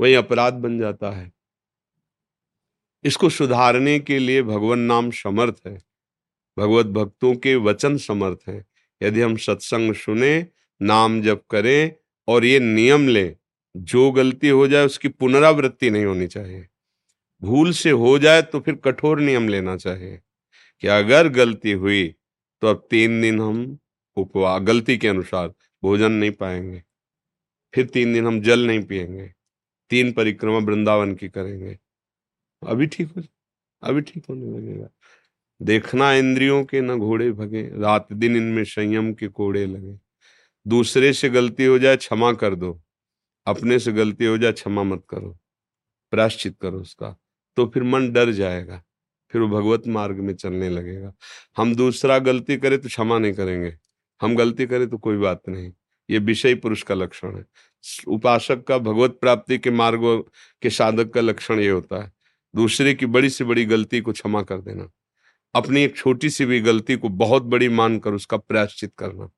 वही 0.00 0.14
अपराध 0.14 0.54
बन 0.54 0.78
जाता 0.78 1.10
है। 1.10 1.32
इसको 3.04 3.30
सुधारने 3.30 3.98
के 3.98 4.18
लिए 4.18 4.42
भगवान 4.42 4.78
नाम 4.78 5.10
समर्थ 5.10 5.56
है। 5.66 5.91
भगवत 6.58 6.86
भक्तों 6.86 7.34
के 7.34 7.54
वचन 7.56 7.96
समर्थ 7.96 8.48
हैं। 8.48 8.64
यदि 9.02 9.20
हम 9.20 9.36
सत्संग 9.36 9.94
सुने, 9.94 10.46
नाम 10.80 11.20
जप 11.22 11.42
करें 11.50 11.92
और 12.28 12.44
ये 12.44 12.58
नियम 12.60 13.08
लें, 13.08 13.36
जो 13.76 14.10
गलती 14.12 14.48
हो 14.48 14.66
जाए 14.68 14.86
उसकी 14.86 15.08
पुनरावृत्ति 15.08 15.90
नहीं 15.90 16.04
होनी 16.04 16.26
चाहिए। 16.26 16.66
भूल 17.42 17.72
से 17.72 17.90
हो 17.90 18.18
जाए 18.18 18.42
तो 18.42 18.60
फिर 18.60 18.74
कठोर 18.74 19.20
नियम 19.20 19.48
लेना 19.48 19.76
चाहिए 19.76 20.20
कि 20.82 20.88
अगर 20.88 21.28
गलती 21.28 21.72
हुई 21.72 22.06
तो 22.62 22.68
अब 22.68 22.86
तीन 22.90 23.20
दिन 23.20 23.40
हम 23.40 23.78
उपवा, 24.16 24.58
गलती 24.58 24.96
के 24.98 25.08
अनुसार 25.08 25.48
भोजन 25.82 26.12
नहीं 26.12 26.30
पाएँगे। 26.30 26.82
फिर 27.74 27.86
तीन 27.86 28.12
दिन 28.12 28.26
हम 28.26 28.40
जल 28.40 28.66
नहीं 28.66 28.82
पिएँगे। 28.82 29.32
तीन 29.90 30.12
परिक्रमा 30.12 30.58
वृंदावन 30.58 31.14
की 31.14 31.28
करेंगे। 31.28 31.78
अभी 32.62 32.86
ठीक 32.86 33.08
हो, 33.08 33.22
अभी 33.82 34.00
ठीक 34.00 34.24
होने 34.30 34.58
लगेगा। 34.58 34.88
देखना 35.62 36.12
इंद्रियों 36.12 36.62
के 36.64 36.80
न 36.80 36.96
घोड़े 36.98 37.30
भगे, 37.32 37.62
रात 37.74 38.12
दिन 38.12 38.36
इनमें 38.36 38.64
संयम 38.66 39.12
के 39.14 39.28
कोड़े 39.30 39.64
लगे। 39.66 39.98
दूसरे 40.66 41.12
से 41.12 41.28
गलती 41.30 41.64
हो 41.64 41.78
जाए 41.78 41.96
क्षमा 41.96 42.32
कर 42.34 42.54
दो, 42.54 42.80
अपने 43.46 43.78
से 43.78 43.92
गलती 43.92 44.24
हो 44.24 44.38
जाए 44.38 44.52
क्षमा 44.52 44.82
मत 44.84 45.02
करो 45.10 45.36
प्राश्चित 46.12 46.56
करो 46.62 46.80
उसका 46.80 47.16
तो 47.56 47.66
फिर 47.66 47.82
मन 47.82 48.10
डर 48.12 48.30
जाएगा, 48.32 48.82
फिर 49.32 49.40
वो 49.42 49.48
भगवत 49.50 49.86
मार्ग 49.88 50.18
में 50.18 50.34
चलने 50.34 50.68
लगेगा। 50.68 51.12
हम 51.56 51.74
दूसरा 51.74 52.18
गलती 52.20 52.56
करें 52.56 52.78
तो 52.80 52.88
क्षमा 52.88 53.18
नहीं 53.18 53.32
करेंगे, 53.32 53.74
हम 54.20 54.36
गलती 54.36 54.66
करें 54.66 54.88
तो 54.88 54.98
कोई 54.98 55.16
बात 55.18 55.42
नहीं, 55.48 55.70
ये 56.08 56.18
विषय 56.20 56.54
पुरुष 56.54 56.82
का 56.82 56.94
लक्षण 56.94 57.36
है। 57.36 57.44
उपासक 58.08 58.64
का 58.64 58.78
भगवत 58.78 59.18
प्राप्ति 59.20 59.58
के 59.58 59.70
मार्ग 59.72 60.02
के 60.62 60.70
साधक 60.70 61.10
का 61.10 61.20
लक्षण 61.20 61.60
ये 61.60 61.68
होता 61.70 62.02
है, 62.02 62.10
दूसरे 62.54 62.94
की 62.94 63.06
बड़ी 63.08 63.30
से 63.30 63.44
बड़ी 63.44 63.64
गलती 63.66 64.00
को 64.00 64.12
क्षमा 64.12 64.42
कर 64.42 64.60
देना। 64.60 64.88
अपनी 65.54 65.82
एक 65.82 65.96
छोटी 65.96 66.30
सी 66.30 66.44
भी 66.44 66.60
गलती 66.60 66.96
को 66.96 67.08
बहुत 67.08 67.42
बड़ी 67.42 67.68
मानकर 67.68 68.12
उसका 68.12 68.36
प्रायश्चित 68.36 68.92
करना। 68.98 69.30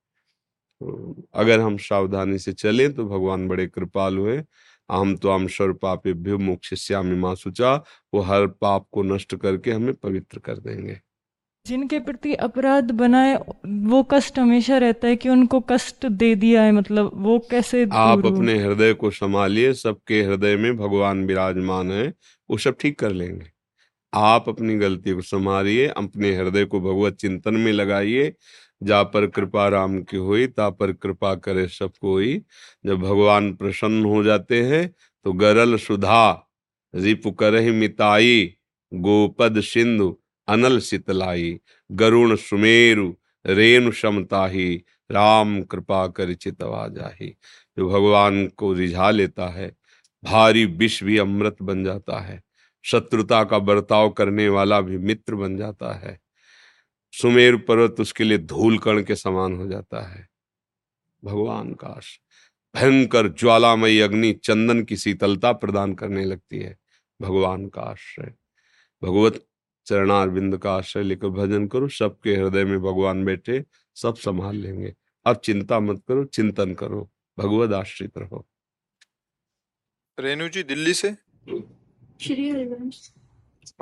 अगर 1.35 1.61
हम 1.61 1.77
सावधानी 1.77 2.39
से 2.39 2.53
चलें 2.53 2.93
तो 2.95 3.05
भगवान 3.05 3.49
बड़े 3.49 3.67
कृपालु 3.67 4.27
हैं। 4.27 4.45
हम 4.91 5.17
तो 5.17 5.49
स्वर 5.49 5.73
पापे 5.73 6.37
मोक्ष 6.37 6.75
श्यामी 6.75 7.17
माँ 7.17 7.35
सुचा 7.35 7.75
वो 8.15 8.21
हर 8.21 8.47
पाप 8.47 8.87
को 8.93 9.03
नष्ट 9.03 9.35
करके 9.37 9.73
हमें 9.73 9.95
पवित्र 9.95 10.39
कर 10.39 10.59
देंगे। 10.59 11.01
जिनके 11.67 11.99
प्रति 11.99 12.35
अपराध 12.35 12.91
बनाए 12.91 13.35
वो 13.67 14.03
कष्ट 14.03 14.39
हमेशा 14.39 14.79
रहता 14.79 15.09
है 15.09 15.17
कि 15.17 15.29
उनको 15.29 15.61
कष्ट 15.61 16.07
दे 16.07 16.35
दिया 16.35 16.63
है 16.63 16.73
मतलब 16.73 17.11
वो 17.15 17.39
कैसे 17.51 17.87
आप 17.93 18.27
अपने 18.27 18.59
हृदय 18.59 18.95
को 18.95 19.11
संभालिए। 19.11 19.73
सबके 19.73 20.23
हृदय 20.23 20.57
में 20.57 20.77
भगवान 20.77 21.25
विराजमान 21.27 21.93
है। 21.93 22.07
वो 22.51 22.59
सब 22.59 22.77
ठीक 22.81 22.99
कर 22.99 23.13
लेंगे। 23.13 23.54
आप 24.15 24.49
अपनी 24.49 24.77
गलती 24.77 25.15
को 25.15 25.23
संभालिए 25.23 25.87
अपने 25.89 26.35
हृदय 26.37 26.65
को 26.65 26.81
भगवत 26.81 27.15
चिंतन 27.15 27.55
में 27.55 27.73
लगाइए। 27.73 28.35
जा 28.83 29.03
पर 29.03 29.27
कृपा 29.27 29.69
राम 29.69 30.03
की 30.03 30.17
हुई, 30.17 30.47
ता 30.47 30.69
पर 30.71 30.93
कृपा 30.93 31.35
करे 31.35 31.67
सब 31.69 31.93
कोई। 32.01 32.39
जब 32.87 33.01
भगवान 33.01 33.53
प्रसन्न 33.55 34.05
हो 34.05 34.23
जाते 34.25 34.63
हैं 34.63 34.89
तो 35.27 35.33
गरल 35.33 35.77
सुधा, 35.77 36.51
रिपु 36.95 37.31
करहि 37.33 37.71
मिताई, 37.71 38.55
गोपद 38.93 39.61
सिंधु, 39.61 40.17
अनल 40.49 40.79
शीतलाई 40.81 41.59
गरुण 41.91 42.37
सुमेरु, 42.37 43.13
रेणु 43.47 43.93
समताही 43.93 44.75
राम 45.11 45.63
कृपा 45.63 46.07
कर 46.09 46.33
चितवा 46.35 46.87
जाही 46.89 47.29
जो 47.79 47.89
भगवान 47.89 48.47
को 48.49 48.73
रिझा 48.73 49.11
लेता 49.11 49.49
है, 49.49 49.73
भारी 50.25 50.65
विष 50.67 51.03
भी 51.05 51.19
अमृत 51.19 51.57
बन 51.63 51.85
जाता 51.85 52.21
है। 52.21 52.43
शत्रुता 52.85 53.45
का 53.45 53.59
बर्ताव 53.59 54.11
करने 54.11 54.49
वाला 54.49 54.81
भी 54.81 54.99
मित्र 54.99 55.35
बन 55.35 55.57
जाता 55.57 55.93
है। 55.93 56.21
सुमेर 57.13 57.57
पर्वत 57.57 57.97
उसके 58.01 58.25
लिए 58.25 58.39
धूल 58.39 58.79
कण 58.79 59.03
के 59.03 59.17
समान 59.17 59.55
हो 59.55 59.67
जाता 59.67 60.03
है। 60.03 60.29
भगवान 61.25 61.75
का 61.75 62.01
भयंकर 62.77 63.29
ज्वालामयी 63.29 64.01
अग्नि 64.01 64.33
चंदन 64.33 64.83
की 64.83 64.97
शीतलता 64.97 65.53
प्रदान 65.53 65.95
करने 65.95 66.25
लगती 66.25 66.59
है। 66.59 66.79
भगवान 67.23 67.69
का 67.69 67.81
आश्रय। 67.81 68.35
भगवत 69.05 69.47
चरणार 69.87 70.05
चरणारविंद 70.05 70.59
का 70.59 70.75
आश्रय 70.75 71.03
लेकर 71.03 71.29
भजन 71.29 71.67
करो, 71.67 71.89
सबके 71.89 72.37
हृदय 72.37 72.65
में 72.65 72.81
भगवान 72.81 73.25
बैठे, 73.25 73.65
सब 73.95 74.15
संभाल 74.17 74.57
लेंगे। 74.57 74.95
अब 75.27 75.37
चिंता 75.37 75.81
मत 75.81 76.03
करो, 76.09 76.25
चिंतन 76.25 76.75
करो। 76.75 77.11
भगवत 77.39 77.73
आश्रित 77.73 78.19
रहो। 78.19 78.49
रेणु 80.21 80.49
जी 80.49 80.63
दिल्ली 80.63 80.95
से? 80.95 81.17
श्री 82.23 82.51
हरिवंश। 82.51 83.13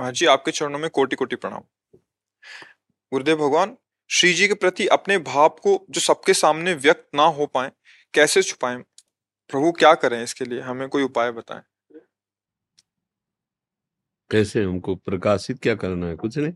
हाँ 0.01 0.13
जी 0.13 0.27
आपके 0.27 0.51
चरणों 0.51 0.79
में 0.79 0.91
कोटि 0.91 1.17
कोटि 1.17 1.37
प्रणाम। 1.37 1.61
गुरुदेव 3.13 3.37
भगवान 3.37 3.77
श्री 4.09 4.35
जी 4.35 4.49
के 4.49 4.55
प्रति 4.55 4.87
अपने 4.87 5.19
भाव 5.19 5.49
को 5.49 5.87
जो 5.91 6.01
सबके 6.01 6.35
सामने 6.35 6.75
व्यक्त 6.75 7.09
ना 7.15 7.23
हो 7.23 7.47
पाए 7.47 7.73
कैसे 8.15 8.43
छुपाए? 8.43 8.77
प्रभु 9.49 9.73
क्या 9.73 9.95
करें 9.95 10.23
इसके 10.23 10.45
लिए? 10.45 10.61
हमें 10.61 10.89
कोई 10.89 11.03
उपाय 11.03 11.33
बताएँ? 11.33 11.63
कैसे 14.31 14.65
हमको 14.65 14.97
प्रकाशित 14.97 15.63
क्या 15.63 15.75
करना 15.75 16.07
है? 16.07 16.17
कुछ 16.17 16.39
नहीं। 16.39 16.53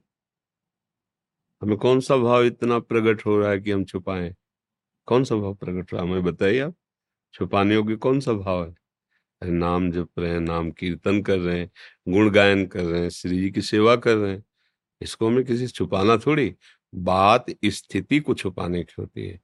हमें 1.63 1.77
कौन 1.79 2.01
सा 2.01 2.17
भाव 2.17 2.43
इतना 2.43 2.79
प्रकट 2.79 3.27
हो 3.27 3.39
रहा 3.39 3.51
है 3.51 3.61
कि 3.61 3.71
हम 3.71 3.85
छुपाएँ? 3.85 4.35
कौन 5.07 5.25
सा 5.25 5.35
भाव 5.35 5.55
प्रकट 5.55 5.93
हो 5.93 5.97
रहा 5.97 6.07
है? 6.07 6.13
हमें 6.13 6.25
बताइए 6.25 6.61
आप। 6.61 6.75
छुपाने 7.33 7.75
योग्य 7.75 7.97
कौन 7.97 8.21
सा 8.21 8.33
भाव 8.33 8.67
है? 8.67 8.86
नाम 9.51 9.91
जप 9.91 10.09
रहे 10.19 10.31
हैं, 10.31 10.41
नाम 10.41 10.71
कीर्तन 10.71 11.23
कर 11.23 11.39
रहे 11.39 11.61
हैं, 11.61 11.71
गुण 12.09 12.31
गायन 12.31 12.67
कर 12.67 12.85
रहे 12.85 13.01
हैं, 13.01 13.11
श्री 13.11 13.39
जी 13.39 13.51
की 13.51 13.63
सेवा 13.63 13.97
कर 13.97 14.15
रहे 14.15 14.33
हैं। 14.33 14.45
इसको 15.03 15.27
हमें 15.27 15.45
किसी 15.45 15.67
छुपाना 15.67 16.17
थोड़ी, 16.17 16.55
बात 16.95 17.47
स्थिति 17.65 18.21
को 18.21 18.35
छुपाने 18.35 18.83
की 18.83 18.95
होती 18.99 19.27
है। 19.27 19.41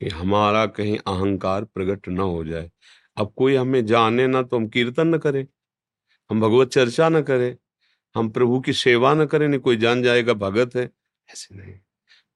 कि 0.00 0.08
हमारा 0.08 0.66
कहीं 0.66 0.98
अहंकार 0.98 1.64
प्रकट 1.64 2.08
न 2.08 2.18
हो 2.18 2.44
जाए। 2.44 2.70
अब 3.16 3.32
कोई 3.36 3.54
हमें 3.54 3.86
जाने 3.86 4.26
ना 4.26 4.42
तो 4.42 4.56
हम 4.56 4.68
कीर्तन 4.68 5.08
न 5.08 5.18
करें, 5.18 5.46
हम 6.30 6.40
भगवत 6.40 6.68
चर्चा 6.68 7.08
न 7.08 7.22
करें, 7.22 7.56
हम 8.14 8.30
प्रभु 8.30 8.60
की 8.60 8.72
सेवा 8.72 9.14
न 9.14 9.26
करें, 9.26 9.48
नहीं 9.48 9.60
कोई 9.60 9.76
जान 9.76 10.02
जाएगा 10.02 10.32
भगत 10.32 10.76
है। 10.76 10.90
ऐसे 11.30 11.54
नहीं। 11.54 11.74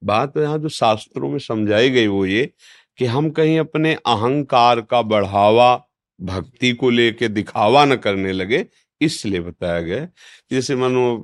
बात 0.05 0.35
तो 0.35 0.43
यहाँ 0.43 0.59
जो 0.59 0.69
शास्त्रों 0.69 1.31
में 1.31 1.39
समझाई 1.39 1.91
गई 1.91 2.07
वो 2.07 2.27
ये, 2.27 2.55
कि 2.97 3.05
हम 3.05 3.31
कहीं 3.31 3.59
अपने 3.59 3.95
अहंकार 3.95 4.81
का 4.81 5.03
बढ़ावा 5.03 5.88
भक्ति 6.21 6.73
को 6.73 6.91
लेके 6.91 7.29
दिखावा 7.29 7.85
न 7.85 7.97
करने 7.97 8.33
लगे 8.33 8.67
इसलिए 9.01 9.41
बताया 9.41 9.81
गया 9.81 10.09
जैसे 10.51 10.77
मानो 10.77 11.17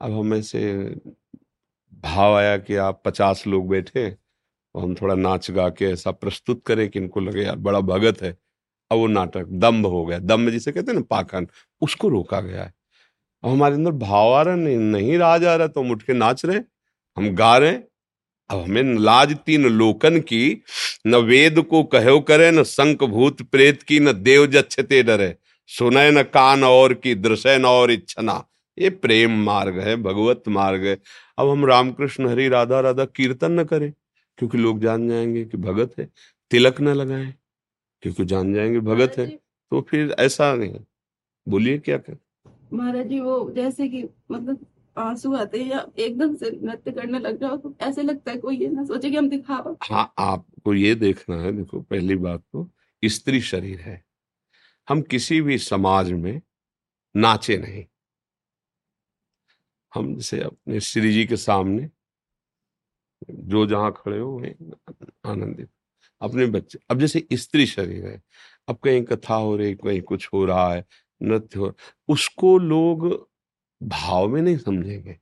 अब 0.00 0.12
हमें 0.12 0.42
से 0.42 0.62
भाव 1.94 2.36
आया 2.36 2.56
कि 2.58 2.76
आप 2.76 3.02
पचास 3.06 3.46
लोग 3.46 3.68
बैठे 3.68 4.16
और 4.74 4.82
हम 4.82 4.94
थोड़ा 4.94 5.14
नाच 5.14 5.50
गा 5.50 5.68
के 5.68 5.84
ऐसा 5.84 6.10
प्रस्तुत 6.10 6.62
करें 6.66 6.88
कि 6.88 6.98
इनको 6.98 7.20
लगे 7.20 7.42
यार 7.42 7.56
बड़ा 7.56 7.80
भगत 7.80 8.22
है। 8.22 8.38
अब 8.90 8.98
वो 8.98 9.06
नाटक 9.06 9.46
दम्भ 9.46 9.86
हो 9.86 10.04
गया। 10.06 10.18
दम्भ 10.18 10.50
जिसे 10.50 10.72
कहते 10.72 10.92
हैं 10.92 10.98
ना 10.98 11.04
पाखन 11.10 11.46
उसको 11.80 12.08
रोका 12.08 12.40
गया 12.40 12.64
है। 12.64 12.72
अब 13.44 13.50
हमारे 13.50 13.74
अंदर 13.74 13.90
भाव 13.90 14.32
आ 14.34 14.42
रहा 14.42 14.56
नहीं, 14.56 14.76
नहीं 14.76 15.18
राज 15.18 15.44
आ 15.44 15.54
रहा 15.56 15.66
तो 15.66 15.82
हम 15.82 15.90
उठ 15.90 16.02
के 16.02 16.12
नाच 16.12 16.44
रहे 16.44 16.60
हम 17.16 17.34
गा 17.34 17.58
रहे 17.58 17.78
अब 18.52 18.60
हमें 18.60 18.98
लाज 18.98 19.34
तीन 19.36 19.66
लोकन 19.68 20.20
की 20.20 20.62
न 21.06 21.16
वेद 21.24 21.60
को 21.60 21.82
कहो 21.84 22.18
करे 22.20 22.50
न 22.50 22.62
संक 22.62 23.04
भूत 23.04 23.42
प्रेत 23.42 23.82
की 23.82 24.00
न 24.00 24.12
देव 24.12 24.46
जच्छते 24.46 25.02
डरे। 25.02 25.34
सुनय 25.70 26.10
न 26.10 26.22
कान 26.22 26.64
और 26.64 26.94
की 26.94 27.14
दृश्य 27.14 27.56
न 27.58 27.64
और 27.64 27.90
इच्छना। 27.90 28.44
ये 28.78 28.90
प्रेम 28.90 29.42
मार्ग 29.44 29.78
है 29.78 29.96
भगवत 29.96 30.48
मार्ग 30.48 30.84
है। 30.84 30.96
अब 31.38 31.48
हम 31.48 31.64
रामकृष्ण 31.66 32.28
हरि 32.28 32.48
राधा 32.48 32.80
राधा 32.80 33.04
कीर्तन 33.06 33.60
न 33.60 33.64
करें 33.64 33.92
क्योंकि 34.38 34.58
लोग 34.58 34.80
जान 34.80 35.08
जाएँगे 35.08 35.44
कि 35.44 35.56
भगत 35.58 35.94
है। 35.98 36.08
तिलक 36.50 36.80
न 36.80 36.88
लगाए 36.88 37.32
क्योंकि 38.02 38.24
जान 38.24 38.52
जाएँगे 38.54 38.80
भगत 38.80 39.18
है। 39.18 39.26
तो 39.26 39.80
फिर 39.80 40.14
ऐसा 40.18 40.54
नहीं 40.54 40.74
बोलिए 41.46 41.78
क्या 41.78 41.96
कर? 41.98 42.16
महाराज 42.72 43.06
जी 43.06 43.20
वो 43.20 43.50
जैसे 43.56 43.88
कि 43.88 44.04
मतलब 44.30 44.66
आँसू 44.96 45.34
आते 45.34 45.62
हैं 45.62 45.70
या 45.70 45.86
एकदम 45.98 46.34
से 46.36 46.50
नृत्य 46.50 46.92
करने 46.92 47.18
लग 47.18 47.40
जाओ 47.40 47.56
तो 47.56 47.74
ऐसे 47.80 48.02
लगता 48.02 48.30
है 48.30 48.38
कोई 48.38 48.56
ये 48.56 48.68
ना 48.68 48.84
सोचे 48.84 49.10
कि 49.10 49.16
हम 49.16 49.28
दिखावा 49.28 49.76
हाँ 49.84 50.12
आपको 50.18 50.74
ये 50.74 50.94
देखना 50.94 51.36
है, 51.42 51.52
देखो, 51.52 51.80
पहली 51.80 52.16
बात 52.16 52.44
तो 52.52 52.70
स्त्री 53.02 53.40
शरीर 53.40 53.80
है। 53.80 54.02
हम 54.88 55.02
किसी 55.02 55.40
भी 55.40 55.58
समाज 55.58 56.12
में 56.12 56.40
नाचे 57.14 57.56
नहीं। 57.58 57.84
हम 59.92 60.14
जैसे 60.16 60.40
अपने 60.40 60.80
श्री 60.80 61.12
जी 61.12 61.24
के 61.26 61.36
सामने 61.36 61.88
जो 63.30 63.66
जहाँ 63.66 63.92
खड़े 63.96 64.18
हो, 64.18 64.30
वहीं 64.30 64.72
आनंदित। 65.26 65.68
अपने 66.20 66.46
बच्चे, 66.46 66.78
अब 66.90 66.98
जैसे 67.00 67.26
स्त्री 67.32 67.66
शरीर 67.66 68.06
है, 68.06 68.22
अब 68.68 68.76
कहीं 68.76 69.02
कथा 69.04 69.34
हो 69.34 69.56
रही, 69.56 69.74
कहीं 69.74 70.00
कुछ 70.02 70.28
हो 70.34 70.44
रहा 70.44 70.72
है, 70.74 70.84
नृत्य 71.22 71.58
हो, 71.58 71.72
उसको 72.08 72.58
लोग 72.58 73.06
भाव 73.82 74.28
में 74.28 74.40
नहीं 74.42 74.56
समझेंगे। 74.58 75.16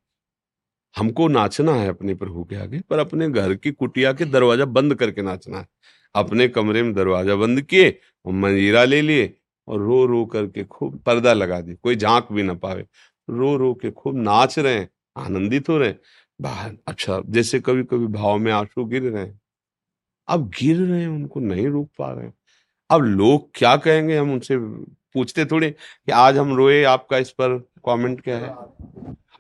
हमको 0.95 1.29
नाचना 1.29 1.75
है 1.75 1.89
अपने 1.89 2.15
प्रभु 2.15 2.45
के 2.45 2.57
आगे, 2.57 2.81
पर 2.81 2.99
अपने 2.99 3.29
घर 3.31 3.55
की 3.55 3.71
कुटिया 3.73 4.13
के 4.13 4.25
दरवाज़ा 4.25 4.65
बंद 4.67 4.95
करके 4.95 5.23
नाचना 5.23 5.59
है। 5.59 5.67
अपने 6.15 6.49
कमरे 6.49 6.83
में 6.83 6.93
दरवाज़ा 6.95 7.37
बंद 7.37 7.63
किए 7.63 7.91
और 8.27 8.33
मंजीरा 8.35 8.85
ले 8.85 9.01
लिए, 9.03 9.35
और 9.69 9.81
रो 9.81 10.05
रो 10.07 10.25
करके 10.27 10.65
खूब 10.65 10.99
पर्दा 10.99 11.33
लगा 11.33 11.61
दी 11.61 11.75
कोई 11.75 11.97
झाँक 11.97 12.29
भी 12.33 12.43
ना 12.43 12.55
पावे। 12.55 12.87
रो 13.29 13.57
रो 13.57 13.73
के 13.75 13.91
खूब 13.91 14.17
नाच 14.19 14.59
रहे 14.59 14.75
हैं, 14.75 14.89
आनंदित 15.17 15.69
हो 15.69 15.79
रहे 15.79 15.89
हैं। 15.89 15.99
बाहर 16.41 16.77
अच्छा 16.89 17.21
जैसे 17.29 17.61
कभी 17.61 17.83
कभी 17.85 18.07
भाव 18.09 18.39
में 18.39 18.53
आँसू 18.53 18.85
गिर 18.85 19.03
रहे 19.03 19.25
हैं। 19.25 19.41
अब 20.29 20.49
गिर 20.61 20.77
रहे 20.79 21.01
हैं, 21.01 21.09
उनको 21.09 21.41
नहीं 21.41 21.67
रोक 21.69 21.89
पा 21.99 22.13
रहे 22.13 22.27
हैं। 22.27 22.35
अब 22.91 23.03
लोग 23.03 23.51
क्या 23.55 23.77
कहेंगे, 23.79 24.17
हम 24.17 24.33
उनसे 24.33 24.57
पूछते 25.15 25.45
थोड़े 25.45 25.71
कि 25.71 26.13
आज 26.13 26.39
हम 26.39 26.55
रोए 26.57 26.83
आपका 26.85 27.19
इस 27.19 27.31
पर? 27.33 27.63
कमेंट 27.87 28.21
क्या 28.21 28.37
है? 28.37 28.55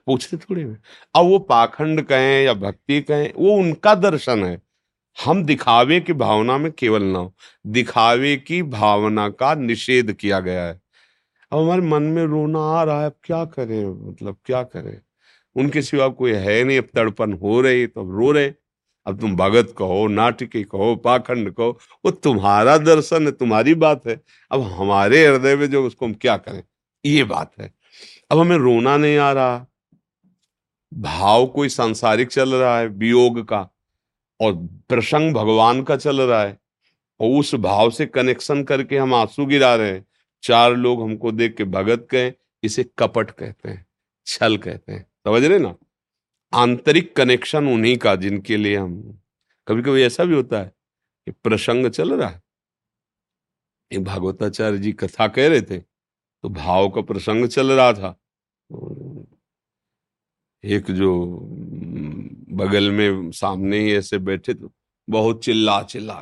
पूछते 0.07 0.37
थोड़ी 0.37 0.65
में। 0.65 0.77
अब 1.15 1.27
वो 1.27 1.39
पाखंड 1.39 2.03
कहें 2.03 2.45
या 2.45 2.55
भक्ति 2.55 3.01
कहें 3.03 3.33
वो 3.37 3.55
उनका 3.55 3.95
दर्शन 3.95 4.45
है। 4.45 4.61
हम 5.17 5.43
दिखावे 5.45 6.01
की 6.01 6.13
भावना 6.13 6.57
में 6.59 6.71
केवल 6.73 7.03
ना 7.03 7.19
हो 7.19 7.33
दिखावे 7.67 8.37
की 8.37 8.63
भावना 8.63 9.29
का 9.31 9.55
निषेध 9.55 10.13
किया 10.13 10.41
गया 10.41 10.65
है। 10.65 10.81
अब 11.53 11.59
हमारे 11.59 11.83
मन 11.83 12.03
में 12.03 12.25
रोना 12.25 12.61
आ 12.71 12.83
रहा 12.85 13.01
है 13.01 13.07
अब 13.07 13.17
क्या 13.25 13.45
करें? 13.45 14.09
मतलब 14.09 14.37
क्या 14.45 14.63
करें? 14.63 15.01
उनके 15.57 15.83
सिवा 15.83 16.09
कोई 16.09 16.33
है 16.33 16.63
नहीं 16.65 16.79
अब 16.79 16.89
तड़पन 16.95 17.33
हो 17.33 17.61
रही 17.61 17.87
तो 17.87 18.01
अब 18.01 18.19
रो 18.19 18.31
रहे। 18.33 18.53
अब 19.07 19.21
तुम 19.21 19.35
भगत 19.37 19.75
कहो 19.79 20.07
नाटकी 20.09 20.63
कहो 20.65 20.95
पाखंड 20.97 21.51
कहो 21.55 21.71
वो 22.05 22.11
तुम्हारा 22.11 22.77
दर्शन 22.79 23.27
है 23.27 23.33
तुम्हारी 23.33 23.75
बात 23.75 24.07
है। 24.07 24.21
अब 24.51 24.63
हमारे 24.73 25.27
हृदय 25.27 25.57
में 25.57 25.71
जो 25.71 25.87
उसको 25.87 26.07
हम 26.07 26.13
क्या 26.15 26.37
करें? 26.37 26.63
ये 27.05 27.25
बात 27.25 27.53
है। 27.61 27.73
अब 28.31 28.39
हमें 28.39 28.57
रोना 28.57 28.97
नहीं 28.97 29.17
आ 29.19 29.33
रहा। 29.33 29.67
भाव 30.93 31.47
कोई 31.47 31.69
सांसारिक 31.69 32.29
चल 32.29 32.55
रहा 32.55 32.79
है, 32.79 32.87
वियोग 32.87 33.41
का, 33.49 33.69
और 34.41 34.53
प्रसंग 34.89 35.35
भगवान 35.35 35.83
का 35.83 35.97
चल 35.97 36.21
रहा 36.21 36.43
है, 36.43 36.59
और 37.21 37.39
उस 37.41 37.55
भाव 37.55 37.91
से 37.91 38.07
कनेक्शन 38.07 38.63
करके 38.65 38.99
हम 38.99 39.15
आँसू 39.15 39.47
गिरा 39.47 39.75
रहे 39.75 39.93
हैं। 39.93 40.07
चार 40.43 40.75
लोग 40.77 41.03
हमको 41.03 41.33
देख 41.33 41.57
के 41.57 41.65
भगत 41.65 42.07
कहें, 42.11 42.33
इसे 42.63 42.85
कपट 42.99 43.31
कहते 43.31 43.69
हैं, 43.69 43.87
छल 44.27 44.57
कहते 44.57 44.93
हैं। 44.93 45.03
समझ 45.27 45.45
रहे 45.45 45.59
ना? 45.59 45.75
आंतरिक 46.53 47.17
कनेक्शन 47.17 47.69
उन्हीं 47.69 47.97
का 47.99 48.17
जिनके 48.17 48.57
लिए 48.57 48.77
हम 48.77 49.21
कभी 49.67 49.83
कभी 49.83 50.03
ऐसा 50.03 50.25
भी 50.25 50.35
होता 50.35 50.59
है 50.59 50.73
कि 51.27 51.33
प्रसंग 51.35 51.91
चल 51.91 52.15
रहा 52.15 52.29
है। 52.29 52.43
एक 53.91 54.05
भागवताचार्य 54.05 54.79
जी 54.79 54.93
कथा 54.95 55.29
कह 55.29 55.49
रहे 55.49 55.63
थे 55.63 55.79
तो 55.79 56.49
भाव 56.51 56.89
का 56.91 57.01
प्रसंग 57.03 57.47
चल 57.49 57.73
रहा 57.73 57.93
था। 57.93 58.20
एक 60.65 60.91
जो 60.91 61.11
बगल 62.57 62.91
में 62.91 63.31
सामने 63.33 63.79
ही 63.79 63.93
ऐसे 63.95 64.19
बैठे 64.19 64.55
तो 64.55 64.73
बहुत 65.09 65.45
चिल्ला 65.45 65.83
चिल्ला 65.83 66.15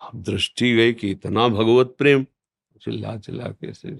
अब 0.00 0.22
दृष्टि 0.22 0.72
गई 0.76 0.92
कि 0.92 1.10
इतना 1.10 1.48
भगवत 1.48 1.94
प्रेम 1.98 2.24
चिल्ला 2.82 3.16
चिल्ला 3.18 3.48
कैसे 3.50 3.98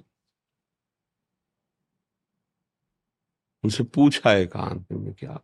उनसे 3.65 3.85
पूछा 3.85 4.33
एकांत 4.33 4.93
में 4.93 5.13
क्या 5.15 5.39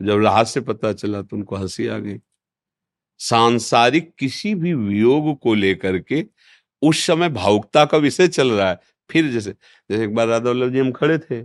जब 0.00 0.18
लास्ट 0.20 0.54
से 0.54 0.60
पता 0.60 0.92
चला 0.92 1.22
तो 1.22 1.36
उनको 1.36 1.56
हँसी 1.56 1.86
आ 1.86 1.98
गई। 1.98 2.18
सांसारिक 3.20 4.14
किसी 4.18 4.54
भी 4.54 4.74
वियोग 4.74 5.38
को 5.40 5.54
लेकर 5.54 5.98
के 6.00 6.24
उस 6.82 7.06
समय 7.06 7.28
भावुकता 7.30 7.84
का 7.86 7.98
विषय 7.98 8.28
चल 8.28 8.50
रहा 8.52 8.70
है। 8.70 8.80
फिर 9.10 9.30
जैसे 9.32 9.52
जैसे 9.90 10.04
एक 10.04 10.14
बार 10.14 10.28
राधा 10.28 10.50
वल्लभ 10.50 10.72
जी 10.72 10.78
हम 10.80 10.92
खड़े 10.92 11.18
थे 11.20 11.42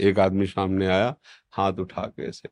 एक 0.00 0.18
आदमी 0.18 0.46
सामने 0.46 0.86
आया, 0.86 1.16
हाथ 1.50 1.72
उठा 1.72 2.02
के 2.02 2.28
ऐसे। 2.28 2.48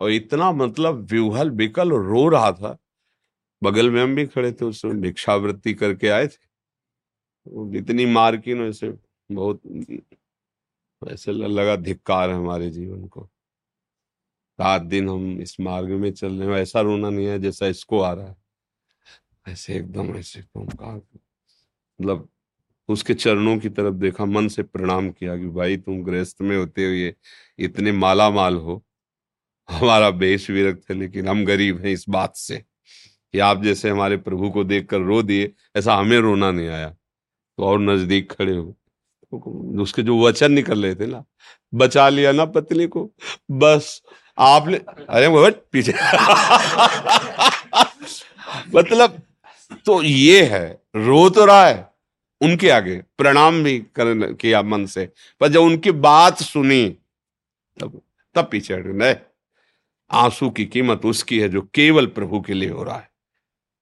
और 0.00 0.10
इतना 0.10 0.52
मतलब 0.52 0.94
विवहल 1.10 1.50
बिकल 1.50 1.90
रो 1.90 2.28
रहा 2.28 2.52
था। 2.52 2.78
बगल 3.62 3.90
में 3.90 4.02
हम 4.02 4.14
भी 4.14 4.26
खड़े 4.26 4.52
थे, 4.52 4.64
उस 4.64 4.82
समय 4.82 4.94
भिक्षावृत्ति 4.94 5.74
करके 5.74 6.08
आए 6.08 6.26
थे। 6.26 6.54
इतनी 7.78 8.06
मार्किन 8.06 8.62
ऐसे 8.62 8.94
बहुत 9.32 9.62
ऐसे 11.08 11.32
लगा 11.32 11.76
धिक्कार 11.76 12.30
है 12.30 12.36
हमारे 12.36 12.70
जीवन 12.70 13.06
को। 13.06 13.30
रात 14.60 14.82
दिन 14.82 15.08
हम 15.08 15.40
इस 15.40 15.60
मार्ग 15.60 15.88
में 15.88 16.12
चल 16.12 16.32
रहे 16.32 16.54
हैं 16.54 16.62
ऐसा 16.62 16.80
रोना 16.80 17.10
नहीं 17.10 17.26
है 17.26 17.38
जैसा 17.38 17.66
इसको 17.66 18.00
आ 18.00 18.12
रहा 18.12 18.26
है। 18.26 18.36
ऐसे 19.48 19.74
एकदम, 19.74 20.16
ऐसे 20.16 20.42
कहा 20.56 20.96
मतलब 20.96 22.28
उसके 22.88 23.14
चरणों 23.14 23.58
की 23.58 23.68
तरफ़ 23.68 23.94
देखा, 23.94 24.24
मन 24.24 24.48
से 24.48 24.62
प्रणाम 24.62 25.10
किया 25.10 25.36
कि 25.36 25.46
भाई 25.46 25.76
तुम 25.76 26.02
गृहस्थ 26.02 26.36
में 26.42 26.56
होते 26.56 26.84
हुए 26.84 27.14
इतने 27.58 27.92
माला 27.92 28.30
माल 28.30 28.56
हो। 28.56 28.84
हमारा 29.70 30.10
बेश 30.10 30.50
विरक्त 30.50 30.90
है, 30.90 30.96
लेकिन 30.96 31.28
हम 31.28 31.44
गरीब 31.44 31.78
हैं 31.78 31.86
इस 31.86 32.04
बात 32.08 32.36
से 32.36 32.64
कि 33.32 33.38
आप 33.38 33.64
जैसे 33.64 33.90
हमारे 33.90 34.16
प्रभु 34.16 34.50
को 34.50 34.64
देखकर 34.64 34.98
रो 34.98 35.22
दिए, 35.22 35.52
ऐसा 35.76 35.94
हमें 35.94 36.18
रोना 36.18 36.50
नहीं 36.50 36.68
आया। 36.68 36.96
तो 37.58 37.64
और 37.64 37.80
नज़दीक 37.80 38.32
खड़े 38.32 38.56
हो। 38.56 38.76
तो 39.32 39.82
उसके 39.82 40.02
जो 40.02 40.26
वचन 40.26 40.52
निकल 40.52 40.82
रहे 40.82 40.94
थे 40.94 41.06
ना, 41.06 41.24
बचा 41.74 42.08
लिया 42.08 42.32
ना 42.32 42.44
पत्नी 42.44 42.86
को, 42.86 43.10
बस 43.50 44.02
आपने, 44.38 44.80
अरे 45.10 45.26
वो 45.26 45.50
पीछे 45.50 45.92
मतलब 48.74 49.22
तो 49.86 50.02
ये 50.02 50.44
है, 50.44 50.82
रो 50.96 51.30
तो 51.30 51.44
रहा 51.44 51.66
है। 51.66 51.93
उनके 52.44 52.70
आगे, 52.70 53.02
प्रणाम 53.18 53.64
भी 53.64 53.78
कर, 53.78 54.32
किया 54.32 54.62
मन 54.62 54.86
से। 54.86 55.08
पर 55.40 55.48
जब 55.48 55.60
उनकी 55.60 55.90
बात 55.90 56.38
सुनी, 56.38 56.88
तब 57.80 58.00
तब 58.34 58.48
पीछे 58.52 59.34
आँसू 60.10 60.50
की 60.50 60.64
कीमत 60.66 61.04
उसकी 61.04 61.40
है 61.40 61.48
जो 61.48 61.62
केवल 61.62 62.06
प्रभु 62.06 62.40
के 62.40 62.54
लिए 62.54 62.68
हो 62.68 62.82
रहा 62.82 62.96
है। 62.96 63.10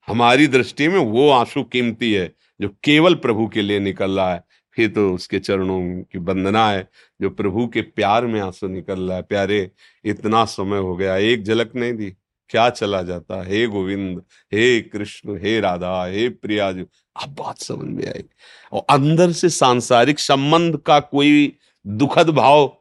हमारी 0.07 0.47
दृष्टि 0.47 0.89
में 0.89 0.99
वो 0.99 1.31
आँसू 1.31 1.63
कीमती 1.63 2.13
है 2.13 2.35
जो 2.61 2.69
केवल 2.69 3.15
प्रभु 3.15 3.49
के 3.49 3.63
लिए 3.63 3.79
निकल 3.79 4.11
रहा 4.11 4.35
है। 4.35 4.45
फिर 4.75 4.89
तो 4.89 5.15
उसके 5.15 5.39
चरणों 5.39 6.03
की 6.03 6.19
वंदना 6.19 6.71
है, 6.71 6.89
जो 7.23 7.31
प्रभु 7.31 7.69
के 7.69 7.83
प्यार 7.83 8.27
में 8.27 8.41
आँसू 8.41 8.69
निकल 8.69 9.01
रहा 9.01 9.17
है। 9.17 9.23
प्यारे, 9.23 9.71
इतना 10.05 10.45
समय 10.45 10.79
हो 10.79 10.97
गया, 10.97 11.17
एक 11.17 11.43
झलक 11.43 11.73
नहीं 11.77 11.93
दी। 11.93 12.15
क्या 12.49 12.71
चला 12.71 13.03
जाता? 13.03 13.45
हे 13.45 13.67
गोविंद, 13.67 14.23
हे 14.53 14.81
कृष्ण, 14.81 15.37
हे 15.37 15.61
राधा, 15.61 16.07
हे 16.07 16.29
प्रियाजू 16.29 16.85
अब 17.17 17.35
बात 17.35 17.59
समझ 17.59 17.85
में 17.85 18.07
आई। 18.07 18.25
और 18.73 18.87
अंदर 18.91 19.33
से 19.33 19.49
सांसारिक 19.49 20.19
संबंध 20.19 20.77
का 20.77 21.01
कोई 21.01 21.57
दुखद 21.87 22.31
भाव 22.31 22.79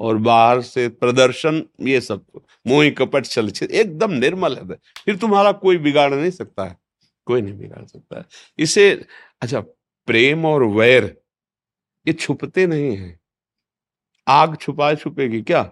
और 0.00 0.16
बाहर 0.16 0.62
से 0.62 0.88
प्रदर्शन, 0.88 1.64
ये 1.80 2.00
सब 2.00 2.24
मोही 2.66 2.90
कपट 2.90 3.26
चलचित्र 3.26 3.74
एकदम 3.74 4.10
निर्मल 4.10 4.56
है। 4.56 4.68
फिर 5.04 5.16
तुम्हारा 5.16 5.52
कोई 5.52 5.76
बिगाड़ 5.76 6.14
नहीं 6.14 6.30
सकता 6.30 6.64
है। 6.64 6.78
कोई 7.26 7.42
नहीं 7.42 7.58
बिगाड़ 7.58 7.84
सकता 7.84 8.18
है। 8.18 8.24
इसे 8.58 9.06
अच्छा 9.40 9.60
प्रेम 10.06 10.46
और 10.46 10.64
वैर, 10.64 11.20
ये 12.06 12.12
छुपते 12.12 12.66
नहीं 12.66 12.96
हैं। 12.96 13.20
आग 14.28 14.56
छुपाए 14.56 14.96
छुपेगी 14.96 15.42
क्या? 15.42 15.62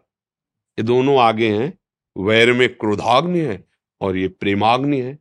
ये 0.79 0.83
दोनों 0.83 1.21
आगे 1.21 1.59
हैं। 1.59 1.79
वैर 2.19 2.53
में 2.53 2.69
क्रोधाग्नि 2.69 3.39
है 3.39 3.65
और 4.01 4.17
ये 4.17 4.29
प्रेमाग्नि 4.29 5.01
है। 5.01 5.19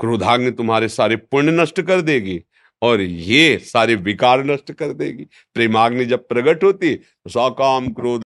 क्रोधाग्नि 0.00 0.50
तुम्हारे 0.60 0.88
सारे 0.88 1.16
पुण्य 1.32 1.52
नष्ट 1.52 1.80
कर 1.90 2.00
देगी 2.00 2.40
और 2.82 3.00
ये 3.00 3.58
सारे 3.72 3.94
विकार 4.08 4.44
नष्ट 4.44 4.72
कर 4.72 4.92
देगी 5.02 5.26
प्रेमाग्नि 5.54 6.04
जब 6.12 6.26
प्रकट 6.28 6.64
होती 6.64 6.94
तो 6.94 7.30
सकाम 7.30 7.88
क्रोध 8.00 8.24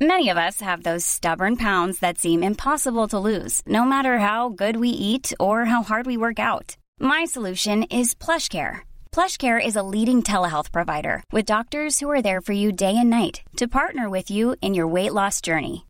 Many 0.00 0.30
of 0.30 0.38
us 0.38 0.62
have 0.62 0.82
those 0.84 1.04
stubborn 1.04 1.56
pounds 1.62 1.98
that 1.98 2.18
seem 2.18 2.42
impossible 2.42 3.06
to 3.08 3.18
lose, 3.18 3.56
no 3.66 3.82
matter 3.84 4.12
how 4.18 4.48
good 4.48 4.78
we 4.84 4.88
eat 5.08 5.32
or 5.38 5.66
how 5.66 5.82
hard 5.82 6.06
we 6.06 6.16
work 6.22 6.38
out. 6.38 6.76
My 6.98 7.26
solution 7.26 7.82
is 7.98 8.14
PlushCare. 8.14 8.78
PlushCare 9.12 9.60
is 9.66 9.76
a 9.76 9.82
leading 9.82 10.22
telehealth 10.22 10.72
provider 10.72 11.22
with 11.32 11.52
doctors 11.52 12.00
who 12.00 12.08
are 12.08 12.22
there 12.22 12.40
for 12.40 12.54
you 12.54 12.72
day 12.72 12.94
and 12.96 13.10
night 13.10 13.42
to 13.56 13.68
partner 13.68 14.08
with 14.08 14.30
you 14.30 14.56
in 14.62 14.72
your 14.72 14.88
weight 14.96 15.12
loss 15.12 15.42
journey. 15.42 15.84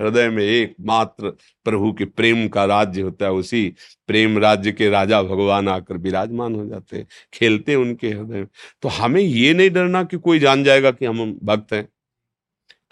हृदय 0.00 0.28
में 0.28 0.44
एक 0.44 0.74
मात्र 0.80 1.30
प्रभु 1.64 1.92
के 1.92 2.04
प्रेम 2.04 2.48
का 2.48 2.64
राज्य 2.64 3.00
होता 3.00 3.24
है, 3.24 3.32
उसी 3.32 3.74
प्रेम 4.06 4.38
राज्य 4.38 4.72
के 4.72 4.90
राजा 4.90 5.22
भगवान 5.22 5.68
आकर 5.68 5.96
विराजमान 5.96 6.54
हो 6.54 6.66
जाते 6.66 6.96
हैं, 6.96 7.06
खेलते 7.32 7.72
हैं 7.72 7.78
उनके 7.78 8.08
हृदय 8.08 8.34
में। 8.34 8.46
तो 8.82 8.88
हमें 8.88 9.20
ये 9.20 9.54
नहीं 9.54 9.70
डरना 9.70 10.04
कि 10.04 10.16
कोई 10.16 10.38
जान 10.38 10.64
जाएगा 10.64 10.90
कि 10.90 11.06
हम 11.06 11.38
भक्त 11.42 11.72
हैं। 11.72 11.88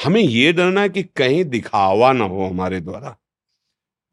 हमें 0.04 0.20
ये 0.20 0.52
डरना 0.52 0.80
है 0.80 0.88
कि 0.88 1.02
कहीं 1.02 1.44
दिखावा 1.44 2.12
ना 2.12 2.24
हो 2.24 2.46
हमारे 2.46 2.80
द्वारा। 2.80 3.16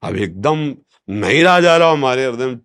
अब 0.04 0.16
एकदम 0.16 0.76
नहीं 1.10 1.44
रहा 1.44 1.60
जा 1.60 1.78
रहा 1.78 1.92
हमारे 1.92 2.26
हृदय 2.26 2.46
में, 2.46 2.60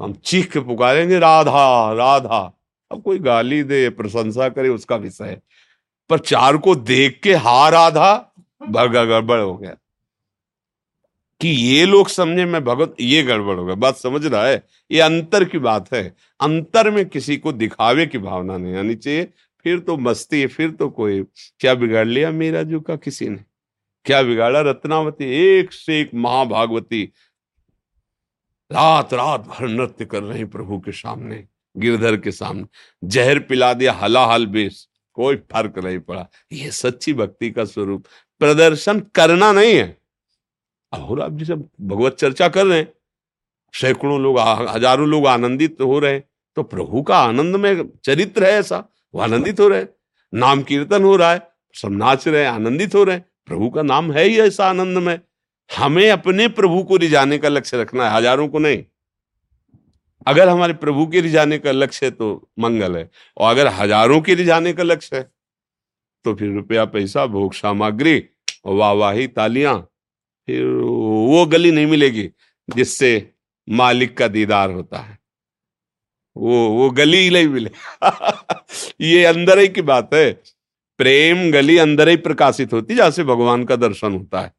हम 0.00 0.12
चीख 0.12 0.52
के 0.52 0.60
पुकारेंगे, 0.60 1.18
राधा 1.18 1.92
राधा। 1.92 2.52
अब 2.92 3.02
कोई 3.02 3.18
गाली 3.18 3.62
दे, 3.62 3.90
प्रशंसा 3.90 4.48
करे, 4.48 4.68
उसका 4.68 4.96
विषय 4.96 5.40
पर 6.10 6.18
चार 6.18 6.56
को 6.56 6.74
देख 6.74 7.20
के, 7.22 7.34
हा, 7.34 7.68
राधा। 7.68 8.29
भगा 8.68 9.04
गड़बड़ 9.04 9.40
हो 9.40 9.56
गया। 9.56 9.76
कि 11.40 11.48
ये 11.48 11.86
लोग 11.86 12.08
समझे 12.08 12.44
मैं 12.44 12.64
भगवत, 12.64 12.96
ये 13.00 13.22
गड़बड़ 13.22 13.56
हो 13.56 13.66
गया। 13.66 13.74
बात 13.74 13.96
समझ 13.96 14.26
रहा 14.26 14.46
है? 14.46 14.66
ये 14.90 15.00
अंतर 15.00 15.44
की 15.44 15.58
बात 15.58 15.92
है। 15.94 16.16
अंतर 16.40 16.90
में 16.90 17.08
किसी 17.08 17.36
को 17.36 17.52
दिखावे 17.52 18.06
की 18.06 18.18
भावना 18.18 18.56
नहीं 18.56 18.74
आनी 18.74 18.94
चाहिए। 18.94 19.24
फिर 19.64 19.78
तो 19.78 19.96
मस्ती 19.96 20.40
है, 20.40 20.46
फिर 20.46 20.70
तो 20.70 20.90
कोई। 20.90 21.22
क्या 21.58 21.74
बिगाड़ 21.74 22.06
लिया 22.06 22.30
मेरा 22.30 22.62
जो 22.62 22.80
का 22.80 22.96
किसी 22.96 23.28
ने? 23.28 23.44
क्या 24.04 24.22
बिगाड़ा 24.22 24.60
रत्नावती? 24.60 25.24
एक 25.24 25.72
से 25.72 26.00
एक 26.00 26.10
महाभागवती। 26.14 27.12
रात 28.72 29.14
रात 29.14 29.40
भर 29.40 29.68
नृत्य 29.68 30.04
कर 30.04 30.22
रहे 30.22 30.44
प्रभु 30.44 30.80
के 30.80 30.92
सामने, 30.92 31.44
गिरधर 31.76 32.16
के 32.16 32.32
सामने। 32.32 32.64
जहर 33.04 33.38
पिला 33.38 33.74
दिया, 33.74 33.92
हलाहल 33.92 34.46
बेस। 34.46 34.88
कोई 35.12 35.36
फ़र्क 35.36 35.78
नहीं 35.78 35.98
पड़ा। 35.98 36.28
ये 36.52 36.70
सच्ची 36.70 37.14
भक्ति 37.14 37.50
का 37.50 37.64
स्वरूप। 37.64 38.04
प्रदर्शन 38.40 39.00
करना 39.14 39.50
नहीं 39.52 39.74
है। 39.74 39.96
अब 40.92 41.20
आप 41.22 41.32
जैसे 41.32 41.54
भगवत 41.54 42.16
चर्चा 42.16 42.48
कर 42.48 42.66
रहे 42.66 42.78
हैं। 42.78 42.92
सैकड़ों 43.74 44.20
लोग 44.20 44.38
हज़ारों 44.38 45.08
लोग 45.08 45.26
आनंदित 45.28 45.80
हो 45.80 45.98
रहे 45.98 46.12
हैं। 46.12 46.24
तो 46.56 46.62
प्रभु 46.64 47.02
का 47.02 47.16
आनंद 47.18 47.56
में 47.56 47.88
चरित्र 48.04 48.44
है 48.44 48.52
ऐसा, 48.52 48.84
वो 49.14 49.20
आनंदित 49.20 49.60
हो 49.60 49.68
रहे 49.68 49.80
हैं। 49.80 49.88
नाम 50.32 50.62
कीर्तन 50.62 51.04
हो 51.04 51.14
रहा 51.16 51.32
है, 51.32 51.42
सब 51.76 51.92
नाच 51.92 52.26
रहे 52.28 52.42
हैं, 52.42 52.50
आनंदित 52.50 52.94
हो 52.94 53.04
रहे 53.04 53.16
हैं। 53.16 53.24
प्रभु 53.48 53.68
का 53.70 53.82
नाम 53.82 54.12
है 54.12 54.24
ही 54.24 54.38
ऐसा 54.40 54.68
आनंद 54.68 54.98
में। 54.98 55.18
हमें 55.70 56.10
अपने 56.10 56.48
प्रभु 56.50 56.82
को 56.82 56.96
रिझाने 56.98 57.38
का 57.38 57.48
लक्ष्य 57.48 57.76
रखना 57.76 58.08
है, 58.08 58.16
हज़ारों 58.16 58.48
को 58.48 58.58
नहीं। 58.58 58.82
अगर 60.26 60.48
हमारे 60.48 60.72
प्रभु 60.74 61.06
के 61.06 61.20
रिझाने 61.20 61.58
का 61.58 61.72
लक्ष्य 61.72 62.06
है 62.06 62.12
तो 62.12 62.50
मंगल 62.58 62.96
है, 62.96 63.08
और 63.36 63.50
अगर 63.50 63.66
हज़ारों 63.74 64.20
के 64.20 64.34
रिझाने 64.34 64.72
का 64.72 64.82
लक्ष्य 64.82 65.16
है 65.16 65.30
तो 66.24 66.34
फिर 66.34 66.50
रुपया, 66.50 66.84
पैसा, 66.84 67.26
भोग, 67.26 67.54
सामग्री 67.54 68.24
वाहवाही, 68.66 69.26
तालियाँ। 69.26 69.88
फिर 70.46 70.66
वो 70.66 71.46
गली 71.46 71.70
नहीं 71.70 71.86
मिलेगी 71.86 72.30
जिससे 72.76 73.30
मालिक 73.68 74.18
का 74.18 74.28
दीदार 74.28 74.70
होता 74.70 74.98
है। 74.98 75.18
वो 76.36 76.68
वो 76.68 76.90
गली 76.90 77.16
ही 77.16 77.30
नहीं 77.30 77.48
मिले। 77.48 77.70
ये 79.00 79.24
अंदर 79.24 79.58
ही 79.58 79.68
की 79.68 79.82
बात 79.82 80.14
है। 80.14 80.32
प्रेम 80.98 81.52
गली 81.52 81.78
अंदर 81.78 82.08
ही 82.08 82.16
प्रकाशित 82.16 82.72
होती 82.72 82.94
जहाँ 82.94 83.10
से 83.10 83.24
भगवान 83.24 83.64
का 83.64 83.76
दर्शन 83.76 84.12
होता 84.12 84.40
है। 84.40 84.52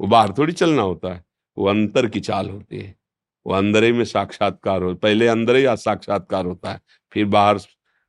वो 0.00 0.06
बाहर 0.06 0.32
थोड़ी 0.38 0.52
चलना 0.52 0.82
होता 0.82 1.14
है। 1.14 1.24
वो 1.58 1.66
अंतर 1.66 2.06
की 2.06 2.20
चाल 2.20 2.50
होती 2.50 2.78
है। 2.78 2.94
वो 3.46 3.54
अंदर 3.54 3.84
ही 3.84 3.92
में 3.92 4.04
साक्षात्कार 4.04 4.82
हो, 4.82 4.94
पहले 4.94 5.26
अंदर 5.26 5.56
ही 5.56 5.64
साक्षात्कार 5.76 6.46
होता 6.46 6.72
है। 6.72 6.80
फिर 7.12 7.24
बाहर 7.24 7.58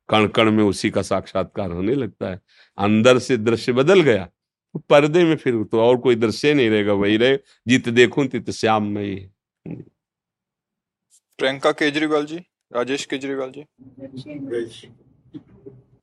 कण 0.08 0.26
कण 0.28 0.50
में 0.50 0.62
उसी 0.64 0.90
का 0.90 1.02
साक्षात्कार 1.02 1.70
होने 1.70 1.94
लगता 1.94 2.30
है। 2.30 2.40
अंदर 2.78 3.18
से 3.18 3.36
दृश्य 3.36 3.72
बदल 3.72 4.00
गया। 4.00 4.24
तो 4.74 4.78
पर्दे 4.80 5.24
में 5.24 5.36
फिर 5.36 5.62
तो 5.64 5.80
और 5.80 5.96
कोई 5.96 6.16
दृश्य 6.16 6.52
नहीं 6.54 6.70
रहेगा 6.70 6.92
वही 6.92 7.16
रहे 7.16 7.36
जित 7.68 7.88
देखूँ 7.88 8.26
तित 8.26 8.50
श्याम 8.50 8.86
में 8.86 9.02
ही 9.04 9.14
प्रियंका 11.38 11.72
केजरीवाल 11.72 12.26
जी 12.26 12.38
राजेश 12.72 13.04
केजरीवाल 13.04 13.50
जी। 13.50 13.64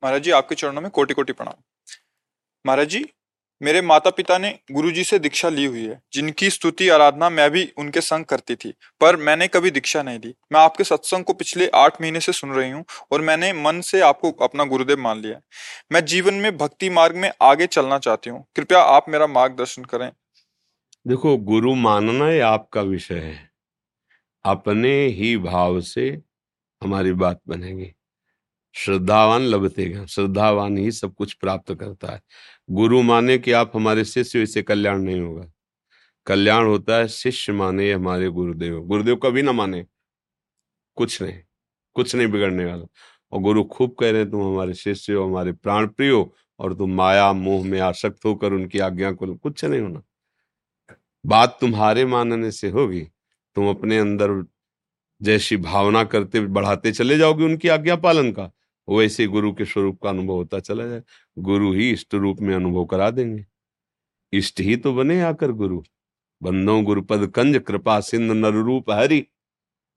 महाराज 0.04 0.22
जी 0.22 0.32
आपके 0.32 0.56
चरणों 0.56 0.82
में 0.82 0.90
कोटि 0.92 1.14
कोटि 1.14 1.34
प्रणाम। 1.34 1.62
महाराज 2.66 2.88
जी 2.88 3.04
मेरे 3.62 3.82
माता 3.82 4.10
पिता 4.10 4.38
ने 4.38 4.60
गुरुजी 4.72 5.04
से 5.04 5.20
दीक्षा 5.20 5.50
ली 5.50 5.66
हुई 5.66 5.86
है, 5.86 6.02
जिनकी 6.14 6.50
स्तुति, 6.50 6.90
आराधना 6.90 7.30
मैं 7.30 7.52
भी 7.52 7.72
उनके 7.78 8.02
संग 8.02 8.26
करती 8.26 8.56
थी, 8.56 8.74
पर 9.02 9.16
मैंने 9.16 9.48
कभी 9.48 9.72
दीक्षा 9.72 10.04
नहीं 10.04 10.20
ली 10.20 10.36
मैं 10.54 10.60
आपके 10.60 10.84
सत्संग 10.84 11.24
को 11.24 11.34
पिछले 11.34 11.68
आठ 11.68 12.02
महीने 12.02 12.20
से 12.20 12.32
सुन 12.32 12.52
रही 12.52 12.72
हूँ 12.72 12.86
और 13.12 13.22
मैंने 13.22 13.54
मन 13.54 13.82
से 13.82 14.02
आपको 14.02 14.32
अपना 14.32 14.64
गुरुदेव 14.64 15.00
मान 15.00 15.22
लिया 15.22 15.40
मैं 15.92 16.06
जीवन 16.06 16.34
में 16.34 16.58
भक्ति 16.58 16.90
मार्ग 16.90 17.16
में 17.16 17.32
आगे 17.42 17.68
चलना 17.68 18.00
चाहती 18.00 18.30
हूँ। 18.30 18.46
कृपया 18.56 18.80
आप 18.80 19.06
मेरा 19.10 19.28
मार्गदर्शन 19.28 19.84
करें। 19.84 20.12
देखो, 21.08 21.38
गुरु 21.38 21.76
मानना 21.76 22.28
ही 22.28 22.40
आपका 22.40 22.82
विषय 22.82 23.16
है। 23.16 23.52
अपने 24.46 25.06
ही 25.08 25.38
भाव 25.38 25.82
से 25.82 26.22
हमारी 26.84 27.14
बात 27.14 27.42
बनेगी। 27.48 27.95
श्रद्धावान 28.76 29.42
लभतेगा, 29.42 30.06
श्रद्धावान 30.06 30.78
ही 30.78 30.92
सब 30.92 31.14
कुछ 31.14 31.34
प्राप्त 31.34 31.74
करता 31.74 32.14
है। 32.14 32.22
गुरु 32.72 33.02
माने 33.02 33.38
कि 33.38 33.52
आप 33.52 33.72
हमारे 33.76 34.06
शिष्य 34.06 34.44
इसे 34.44 34.62
कल्याण 34.62 35.00
नहीं 35.00 35.20
होगा। 35.22 35.52
कल्याण 36.26 36.66
होता 36.66 36.98
है, 36.98 37.08
शिष्य 37.08 37.54
माने 37.54 37.92
हमारे 37.94 38.30
गुरुदेव 38.30 38.82
गुरुदेव 38.82 39.16
कभी 39.16 39.42
ना 39.42 39.52
माने, 39.52 39.86
कुछ 40.96 41.22
नहीं 41.22 41.40
कुछ 41.94 42.16
नहीं 42.16 42.28
बिगड़ने 42.28 42.66
वाला। 42.66 42.86
और 43.32 43.40
गुरु 43.42 43.64
खूब 43.64 43.96
कह 44.00 44.12
रहे 44.12 44.22
हैं, 44.22 44.32
तुम 44.32 44.54
हमारे 44.54 44.74
शिष्य 44.74 45.14
हो, 45.14 45.28
हमारे 45.28 45.52
प्राण 45.52 45.88
प्रिय 45.88 46.10
हो, 46.10 46.36
और 46.60 46.74
तुम 46.74 46.96
माया, 46.96 47.34
मोह 47.34 47.66
में 47.66 47.80
आसक्त 47.80 48.26
होकर 48.26 48.54
उनकी 48.54 48.80
आज्ञा 48.80 49.12
को 49.12 49.36
कुछ 49.36 49.66
नहीं 49.66 49.82
होना। 49.82 50.04
बात 51.26 51.58
तुम्हारे 51.62 52.06
मानने 52.06 52.52
से 52.52 52.70
होगी। 52.70 53.02
तुम 53.56 53.70
अपने 53.70 53.98
अंदर 53.98 54.46
जैसी 55.22 55.58
भावना 55.58 56.04
करते, 56.04 56.40
बढ़ाते 56.40 56.92
चले 56.92 57.18
जाओगे 57.18 57.46
उनकी 57.46 57.68
आज्ञा 57.68 57.96
पालन 57.96 58.32
का। 58.32 58.52
वैसे 58.90 59.28
गुरु 59.28 59.54
के 59.54 59.66
स्वरूप 59.66 60.02
का 60.04 60.10
अनुभव 60.10 60.34
होता 60.34 60.60
चला 60.60 60.86
जाए। 60.88 61.04
गुरु 61.40 61.74
ही 61.74 61.92
इष्ट 61.92 62.16
रूप 62.16 62.42
में 62.42 62.56
अनुभव 62.56 62.86
करा 62.86 63.10
देंगे। 63.10 63.46
इष्ट 64.34 64.60
ही 64.60 64.76
तो 64.78 64.94
बने 64.94 65.22
आकर 65.22 65.52
गुरु। 65.52 65.84
बंदो 66.44 66.82
गुरुपद 66.82 67.28
कंज 67.28 67.58
कृपा 67.58 68.00
सिंध 68.00 68.32
नर 68.32 68.54
रूप 68.54 68.92
हरि। 68.92 69.26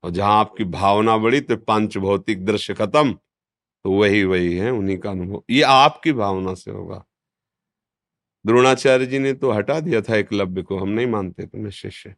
और 0.05 0.11
जहाँ 0.11 0.41
आपकी 0.41 0.65
भावना 0.65 1.17
बढ़ी 1.17 1.41
तो 1.41 1.57
पाँच 1.57 1.97
भौतिक 1.99 2.45
दृश्य 2.45 2.75
खत्म। 2.75 3.13
तो 3.85 3.93
वही 3.93 4.25
वही 4.25 4.57
है 4.57 4.71
उन्हीं 4.71 4.99
का 4.99 5.11
अनुभव। 5.11 5.43
ये 5.51 5.63
आपकी 5.63 6.13
भावना 6.13 6.55
से 6.55 6.71
होगा। 6.71 7.05
द्रोणाचार्य 8.47 9.07
जी 9.07 9.19
ने 9.19 9.33
तो 9.33 9.51
हटा 9.51 9.81
दिया 9.81 10.01
था 10.01 10.17
एकलव्य 10.17 10.63
को। 10.63 10.79
हम 10.79 10.89
नहीं 10.89 11.07
मानते 11.07 11.47
तुम्हें 11.47 11.71
शिष्य। 11.71 12.15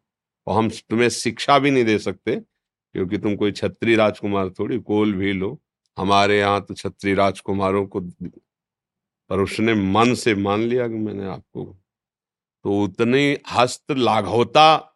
और 0.47 0.57
हम 0.57 0.69
तुम्हें 0.69 1.09
शिक्षा 1.09 1.59
भी 1.59 1.71
नहीं 1.71 1.85
दे 1.85 1.99
सकते, 1.99 2.35
क्योंकि 2.93 3.17
तुम 3.17 3.35
कोई 3.35 3.51
छत्री 3.51 3.95
राजकुमार 3.95 4.49
थोड़ी, 4.49 4.79
कोल 4.79 5.13
भी 5.13 5.33
लो। 5.33 5.61
हमारे 5.97 6.39
यहाँ 6.39 6.61
तो 6.61 6.73
छत्री 6.73 7.13
राजकुमारों 7.13 7.85
को 7.87 7.99
पर 9.29 9.39
उसने 9.39 9.73
मन 9.73 10.13
से 10.13 10.35
मान 10.35 10.59
लिया 10.59 10.87
कि 10.87 10.93
मैंने 10.93 11.25
आपको 11.25 11.65
तो 12.63 12.83
उतनी 12.83 13.37
हस्त 13.51 13.91
लाघवता 13.91 14.87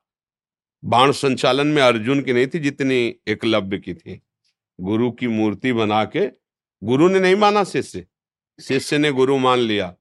बाण 0.84 1.12
संचालन 1.12 1.68
में 1.68 1.82
अर्जुन 1.82 2.22
की 2.22 2.34
नहीं 2.34 2.48
थी, 2.48 2.60
जितनी 2.60 3.16
एकलव्य 3.28 3.78
की 3.78 3.94
थी। 3.94 4.22
गुरु 4.82 5.12
की 5.12 5.28
मूर्ति 5.28 5.74
बना 5.74 6.06
के 6.06 6.28
गुरु 6.84 7.10
ने 7.10 7.20
नहीं 7.20 7.36
माना 7.36 7.64
शिष्य। 7.64 8.06
शिष्य 8.62 8.98
ने 8.98 9.12
गुरु 9.12 9.38
मान 9.38 9.60
लिया। 9.60 9.96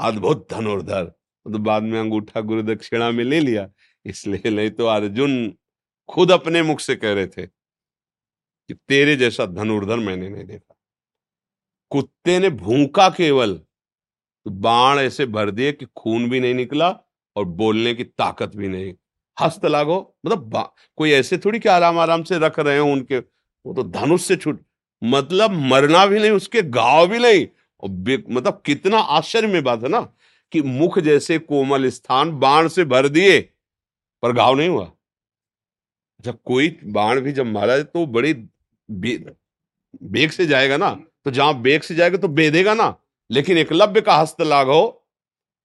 अद्भुत 0.00 0.46
धनुर्धर। 0.50 1.04
तो 1.04 1.58
बाद 1.58 1.82
में 1.82 2.00
अंगूठा 2.00 2.40
गुरु 2.40 2.62
दक्षिणा 2.62 3.10
में 3.10 3.24
ले 3.24 3.40
लिया। 3.40 3.68
इसलिए 4.04 4.50
नहीं 4.50 4.70
तो 4.70 4.86
अर्जुन 4.86 5.54
खुद 6.08 6.32
अपने 6.32 6.62
मुख 6.62 6.80
से 6.80 6.96
कह 6.96 7.12
रहे 7.12 7.26
थे 7.26 7.46
कि 8.70 8.74
तेरे 8.88 9.14
जैसा 9.16 9.44
धनुर्धर 9.46 9.96
मैंने 9.98 10.28
नहीं 10.28 10.44
देखा। 10.44 10.74
कुत्ते 11.90 12.38
ने 12.38 12.48
भूखा 12.50 13.08
केवल 13.10 13.54
तो 13.54 14.50
बाण 14.50 14.98
ऐसे 14.98 15.24
भर 15.26 15.50
दिए 15.50 15.72
कि 15.72 15.86
खून 15.96 16.28
भी 16.30 16.40
नहीं 16.40 16.54
निकला 16.54 16.88
और 17.36 17.44
बोलने 17.44 17.94
की 17.94 18.04
ताकत 18.04 18.52
भी 18.56 18.68
नहीं। 18.68 18.92
हस्त 19.36 19.64
लागो 19.66 19.96
मतलब 20.26 20.72
कोई 20.98 21.10
ऐसे 21.12 21.38
थोड़ी 21.38 21.58
कि 21.58 21.68
आराम 21.68 21.98
आराम 21.98 22.22
से 22.22 22.38
रख 22.38 22.58
रहे 22.58 22.78
हो 22.78 22.86
उनके, 22.86 23.18
वो 23.18 23.74
तो 23.74 23.82
धनुष 23.82 24.22
से 24.22 24.36
छूट 24.36 24.60
मतलब 25.02 25.50
मरना 25.50 26.04
भी 26.06 26.18
नहीं, 26.18 26.30
उसके 26.30 26.62
गाव 26.62 27.06
भी 27.06 27.18
नहीं। 27.18 27.46
और 27.82 27.90
मतलब 28.30 28.62
कितना 28.66 28.98
आश्चर्य 28.98 29.48
में 29.48 29.62
बात 29.64 29.82
है 29.82 29.88
ना 29.88 30.00
कि 30.52 30.62
मुख 30.62 30.98
जैसे 31.00 31.38
कोमल 31.40 31.88
स्थान 31.88 32.32
बाण 32.38 32.68
से 32.68 32.84
भर 32.84 33.08
दिए, 33.08 33.40
पर 34.22 34.32
घाव 34.32 34.54
नहीं 34.54 34.68
हुआ। 34.68 34.90
जब 36.24 36.38
कोई 36.44 36.68
बाण 36.86 37.20
भी 37.20 37.32
जब 37.32 37.46
मारा 37.46 37.76
जाए 37.76 37.84
तो 37.84 38.06
बड़ी 38.08 38.32
बेग 38.90 40.30
से 40.30 40.46
जाएगा 40.46 40.76
ना 40.76 40.90
तो 41.24 41.30
जहाँ 41.30 41.60
बेग 41.62 41.82
से 41.82 41.94
जाएगा 41.94 42.18
तो 42.18 42.28
बेदेगा 42.30 42.74
ना। 42.74 42.94
लेकिन 43.30 43.58
एकलव्य 43.58 44.00
का 44.00 44.14
हस्त 44.14 44.40
लागो 44.42 44.86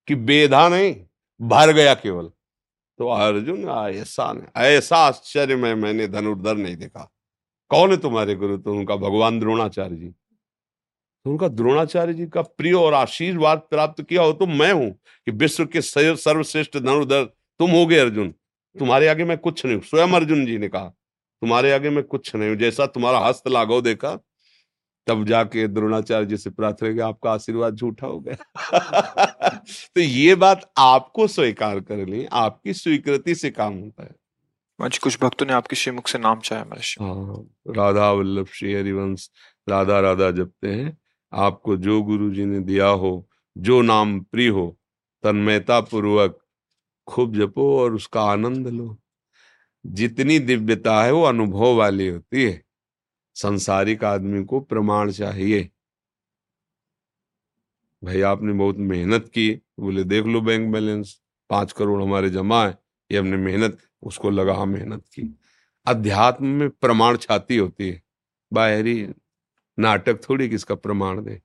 कि 0.07 0.15
बेधा 0.15 0.67
नहीं, 0.69 0.95
भर 1.39 1.71
गया 1.73 1.93
केवल। 1.95 2.29
तो 2.99 3.07
अर्जुन, 3.07 3.63
ऐसा 3.69 4.31
नहीं, 4.33 4.63
ऐसा 4.65 4.97
आश्चर्य 4.97 5.55
में 5.55 5.73
मैंने 5.75 6.07
धनुर्धर 6.07 6.57
नहीं 6.57 6.75
देखा। 6.75 7.11
कौन 7.71 7.91
है 7.91 7.97
तुम्हारे 7.97 8.35
गुरु? 8.35 8.57
तो 8.57 8.73
उनका 8.73 8.95
भगवान 8.95 9.39
द्रोणाचार्य 9.39 9.95
जी। 9.95 10.07
तो 10.07 11.31
उनका 11.31 11.47
द्रोणाचार्य 11.47 12.13
जी 12.13 12.25
का 12.27 12.41
प्रिय 12.41 12.73
और 12.73 12.93
आशीर्वाद 12.93 13.61
प्राप्त 13.69 14.01
किया 14.01 14.23
हो 14.23 14.33
तो 14.33 14.45
मैं 14.47 14.71
हूँ 14.73 14.91
कि 14.91 15.31
विश्व 15.33 15.65
के 15.67 15.81
सर्वश्रेष्ठ 15.81 16.77
धनुर्धर 16.77 17.23
तुम 17.59 17.71
हो 17.71 17.85
गए 17.85 17.97
अर्जुन। 17.97 18.29
तुम्हारे 18.75 19.07
आगे 19.07 19.23
मैं 19.23 19.37
कुछ 19.37 19.65
नहीं 19.65 19.79
स्वयं 19.79 20.13
अर्जुन 20.13 20.45
जी 20.45 20.57
ने 20.57 20.67
कहा। 20.67 20.93
तुम्हारे 21.45 21.71
आगे 21.71 21.89
मैं 21.89 22.03
कुछ 22.03 22.35
नहीं 22.35 22.49
हूँ। 22.49 22.57
जैसा 22.57 22.85
तुम्हारा 22.85 23.19
हस्त 23.19 23.47
लागो 23.47 23.81
देखा 23.81 24.19
तब 25.07 25.25
जाके 25.25 25.67
द्रोणाचार्य 25.67 26.25
जी 26.25 26.37
से 26.37 26.49
प्रार्थना 26.49 26.93
कि 26.93 26.99
आपका 26.99 27.31
आशीर्वाद 27.31 27.75
झूठा 27.75 28.07
हो 28.07 28.19
गया। 28.19 28.35
तो 29.95 30.01
ये 30.01 30.35
बात 30.35 30.71
आपको 30.77 31.27
स्वीकार 31.27 31.79
कर 31.79 32.05
ली 32.05 32.25
आपकी 32.25 32.73
स्वीकृति 32.73 33.35
से 33.35 33.49
काम 33.49 33.73
होता 33.73 34.03
है। 34.03 34.15
मंच 34.81 34.97
कुछ 34.97 35.19
भक्तों 35.21 35.45
ने 35.45 35.53
आपके 35.53 35.75
श्रीमुख 35.75 36.07
से 36.07 36.17
नाम 36.17 36.39
चाहे 36.39 36.61
हाँ 37.01 37.49
राधा 37.67 38.11
वल्लभ 38.11 38.47
श्री 38.47 38.73
हरिवंश 38.73 39.29
राधा 39.69 39.99
राधा 39.99 40.31
जपते 40.31 40.67
हैं। 40.67 40.97
आपको 41.33 41.77
जो 41.77 42.03
गुरु 42.03 42.31
जी 42.31 42.45
ने 42.45 42.59
दिया 42.59 42.87
हो 42.87 43.29
जो 43.57 43.81
नाम 43.81 44.19
प्रिय 44.19 44.47
हो 44.47 44.77
तन्मयता 45.23 45.81
पूर्वक 45.81 46.39
खूब 47.07 47.35
जपो 47.35 47.79
और 47.79 47.93
उसका 47.93 48.21
आनंद 48.21 48.67
लो। 48.67 48.97
जितनी 49.85 50.39
दिव्यता 50.39 51.03
है 51.03 51.11
वो 51.11 51.23
अनुभव 51.23 51.75
वाली 51.75 52.07
होती 52.07 52.43
है। 52.43 52.65
संसारिक 53.35 54.03
आदमी 54.03 54.45
को 54.45 54.59
प्रमाण 54.59 55.11
चाहिए। 55.11 55.69
भाई, 58.03 58.21
आपने 58.21 58.53
बहुत 58.53 58.77
मेहनत 58.77 59.31
की। 59.33 59.61
बोले, 59.79 60.03
देख 60.03 60.25
लो 60.25 60.41
बैंक 60.41 60.73
बैलेंस। 60.73 61.21
पाँच 61.49 61.71
करोड़ 61.71 62.03
हमारे 62.03 62.29
जमा 62.29 62.67
है। 62.67 62.79
ये 63.11 63.17
हमने 63.17 63.37
मेहनत, 63.37 63.77
उसको 64.03 64.29
लगा 64.29 64.65
मेहनत 64.65 65.01
की। 65.01 65.39
अध्यात्म 65.85 66.45
में 66.45 66.69
प्रमाण 66.69 67.17
छाती 67.17 67.57
होती 67.57 67.89
है। 67.89 68.03
बाहरी 68.53 69.09
नाटक 69.79 70.29
थोड़ी 70.29 70.49
किसका 70.49 70.75
प्रमाण 70.75 71.23
दे। 71.23 71.41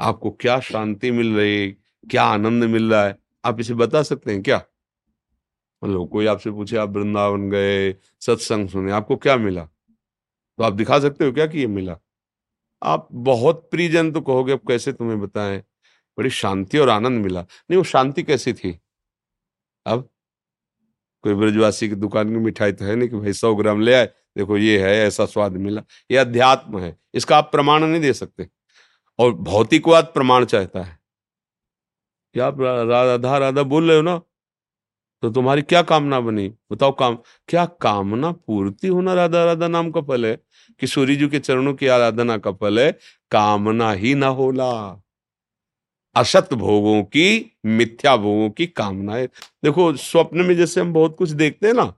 आपको 0.00 0.30
क्या 0.30 0.60
शांति 0.60 1.10
मिल 1.10 1.36
रही? 1.36 1.62
है 1.62 1.70
क्या 2.10 2.24
आनंद 2.24 2.64
मिल 2.64 2.94
रहा 2.94 3.04
है? 3.04 3.18
आप 3.44 3.60
इसे 3.60 3.74
बता 3.74 4.02
सकते 4.02 4.32
हैं 4.32 4.42
क्या? 4.42 4.64
मतलब 5.84 6.08
कोई 6.08 6.26
आपसे 6.26 6.50
पूछे, 6.50 6.76
आप 6.76 6.88
वृंदावन 6.88 7.50
गए, 7.50 7.92
सत्संग 8.20 8.68
सुने, 8.68 8.92
आपको 8.92 9.16
क्या 9.16 9.36
मिला? 9.36 9.64
तो 10.58 10.64
आप 10.64 10.72
दिखा 10.72 10.98
सकते 10.98 11.24
हो 11.24 11.32
क्या 11.32 11.46
कि 11.46 11.58
ये 11.58 11.66
मिला? 11.66 11.96
आप 12.82 13.08
बहुत 13.12 13.68
प्रियजन 13.70 14.12
तो 14.12 14.20
कहोगे, 14.20 14.52
अब 14.52 14.60
कैसे 14.68 14.92
तुम्हें 14.92 15.20
बताएँ? 15.20 15.58
बड़ी 16.18 16.30
शांति 16.30 16.78
और 16.78 16.88
आनंद 16.88 17.24
मिला। 17.24 17.40
नहीं, 17.40 17.76
वो 17.76 17.84
शांति 17.84 18.22
कैसी 18.22 18.52
थी? 18.52 18.80
अब 19.86 20.08
कोई 21.22 21.34
ब्रजवासी 21.34 21.88
की 21.88 21.94
दुकान 21.94 22.30
की 22.30 22.36
मिठाई 22.36 22.72
तो 22.72 22.84
है 22.84 22.96
नहीं 22.96 23.08
कि 23.08 23.16
भाई 23.16 23.32
सौ 23.32 23.54
ग्राम 23.54 23.80
ले 23.80 23.94
आए, 23.94 24.06
देखो 24.36 24.56
ये 24.56 24.78
है, 24.82 25.06
ऐसा 25.06 25.26
स्वाद 25.26 25.52
मिला। 25.52 25.82
ये 26.10 26.16
अध्यात्म 26.16 26.78
है, 26.80 26.96
इसका 27.14 27.36
आप 27.36 27.52
प्रमाण 27.52 27.84
नहीं 27.84 28.00
दे 28.00 28.12
सकते। 28.12 28.48
और 29.18 29.32
भौतिकवाद 29.32 30.04
प्रमाण 30.04 30.44
चाहता 30.44 30.82
है। 30.82 30.98
क्या 32.34 32.46
आप 32.46 32.60
राधा 32.60 33.38
राधा 33.38 33.62
बोल 33.62 33.88
रहे 33.88 33.96
हो 33.96 34.02
ना 34.02 34.20
तो 35.22 35.30
तुम्हारी 35.30 35.62
क्या 35.62 35.82
कामना 35.82 36.20
बनी? 36.20 36.48
बताओ 36.72 36.92
काम, 36.92 37.16
क्या 37.48 37.64
कामना 37.80 38.30
पूर्ति 38.32 38.88
होना 38.88 39.14
राधा 39.14 39.44
राधा 39.44 39.68
नाम 39.68 39.90
का 39.90 40.00
फल 40.00 40.26
है? 40.26 40.36
कि 40.80 40.86
सूर्य 40.86 41.16
जी 41.16 41.28
के 41.28 41.38
चरणों 41.38 41.74
की 41.74 41.86
आराधना 41.86 42.36
का 42.38 42.52
फल 42.52 42.80
है, 42.80 42.90
कामना 43.30 43.92
ही 43.92 44.14
ना 44.14 44.26
होला। 44.26 44.70
असत 46.16 46.54
भोगों 46.54 47.02
की, 47.04 47.58
मिथ्या 47.66 48.16
भोगों 48.16 48.50
की 48.50 48.66
कामना 48.66 49.14
है 49.14 49.26
देखो, 49.64 49.92
स्वप्न 49.96 50.40
में 50.40 50.54
जैसे 50.56 50.80
हम 50.80 50.92
बहुत 50.92 51.16
कुछ 51.18 51.30
देखते 51.30 51.66
हैं 51.66 51.74
ना, 51.74 51.92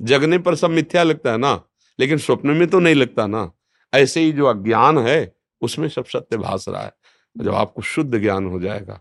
जगने 0.00 0.38
पर 0.38 0.54
सब 0.54 0.70
मिथ्या 0.70 1.02
लगता 1.02 1.32
है 1.32 1.38
ना, 1.38 1.60
लेकिन 1.98 2.18
स्वप्न 2.18 2.50
में 2.50 2.66
तो 2.68 2.80
नहीं 2.80 2.94
लगता 2.94 3.26
ना। 3.26 3.50
ऐसे 3.92 4.20
ही 4.20 4.32
जो 4.32 4.46
अज्ञान 4.46 4.98
है, 4.98 5.34
उसमें 5.62 5.88
सब 5.88 6.04
सत्य 6.04 6.36
भास 6.36 6.68
रहा 6.68 6.82
है। 6.82 6.92
जब 7.36 7.54
आपको 7.54 7.82
शुद्ध 7.82 8.18
ज्ञान 8.18 8.46
हो 8.46 8.60
जाएगा 8.60 8.94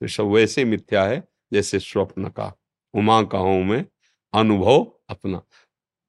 तो 0.00 0.08
सब 0.08 0.24
वैसे 0.26 0.64
मिथ्या 0.64 1.04
है, 1.04 1.22
जैसे 1.52 1.78
स्वप्न 1.78 2.28
का। 2.28 2.52
उमा 2.94 3.22
का 3.22 3.38
हूँ 3.38 3.64
मैं? 3.64 3.86
अनुभव 4.34 4.92
अपना। 5.08 5.42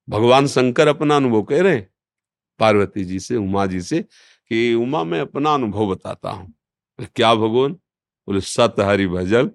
भगवान 0.10 0.48
शंकर 0.48 0.88
अपना 0.88 1.16
अनुभव 1.16 1.44
कह 1.44 1.62
रहे 1.62 1.82
पार्वती 2.60 3.06
जी 3.06 3.20
से, 3.20 3.36
उमा 3.36 3.66
जी 3.66 3.82
से 3.82 4.02
कि 4.50 4.74
उमा, 4.74 5.04
मैं 5.04 5.22
अपना 5.22 5.54
अनुभव 5.54 5.96
बताता 5.96 6.30
हूँ। 6.30 6.54
क्या 7.16 7.36
भगवान? 7.36 7.74
बोले, 8.28 8.42
सत 8.42 8.76
हरि 8.80 9.08
भजल 9.08 9.52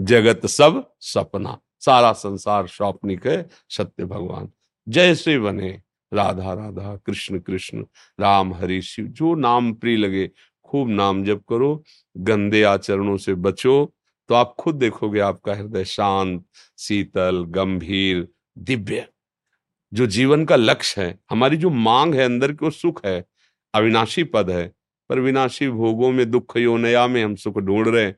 जगत 0.00 0.46
सब 0.46 0.94
सपना। 1.00 1.60
सारा 1.80 2.12
संसार 2.12 2.66
स्वप्निक 2.66 3.26
है, 3.26 3.48
सत्य 3.68 4.04
भगवान। 4.04 4.50
जैसे 4.88 5.38
बने, 5.38 5.82
राधा 6.14 6.52
राधा, 6.52 6.96
कृष्ण 6.96 7.38
कृष्ण, 7.38 7.84
राम 8.20 8.54
हरि 8.54 8.82
शिव। 8.82 9.06
जो 9.06 9.34
नाम 9.34 9.74
प्रिय 9.74 9.96
लगे, 9.96 10.30
खूब 10.64 10.88
नाम 10.88 11.24
जप 11.24 11.44
करो, 11.48 11.84
गंदे 12.16 12.62
आचरणों 12.62 13.16
से 13.16 13.34
बचो 13.34 13.94
तो 14.28 14.34
आप 14.34 14.54
खुद 14.58 14.74
देखोगे 14.74 15.20
आपका 15.20 15.54
हृदय 15.54 15.84
शांत, 15.84 16.44
शीतल, 16.78 17.44
गंभीर, 17.48 18.28
दिव्य। 18.58 19.08
जो 19.94 20.06
जीवन 20.06 20.44
का 20.44 20.56
लक्ष्य 20.56 21.02
है, 21.02 21.18
हमारी 21.30 21.56
जो 21.56 21.70
मांग 21.70 22.14
है 22.14 22.24
अंदर 22.24 22.52
की 22.52 22.64
वो 22.64 22.70
सुख 22.70 23.06
है, 23.06 23.24
अविनाशी 23.74 24.24
पद 24.24 24.50
है, 24.50 24.72
पर 25.08 25.20
विनाशी 25.20 25.68
भोगों 25.68 26.12
में, 26.12 26.30
दुख 26.30 26.56
योनया 26.56 27.06
में 27.06 27.24
हम 27.24 27.34
सुख 27.34 27.58
ढूंढ 27.58 27.88
रहे 27.88 28.04
हैं। 28.04 28.16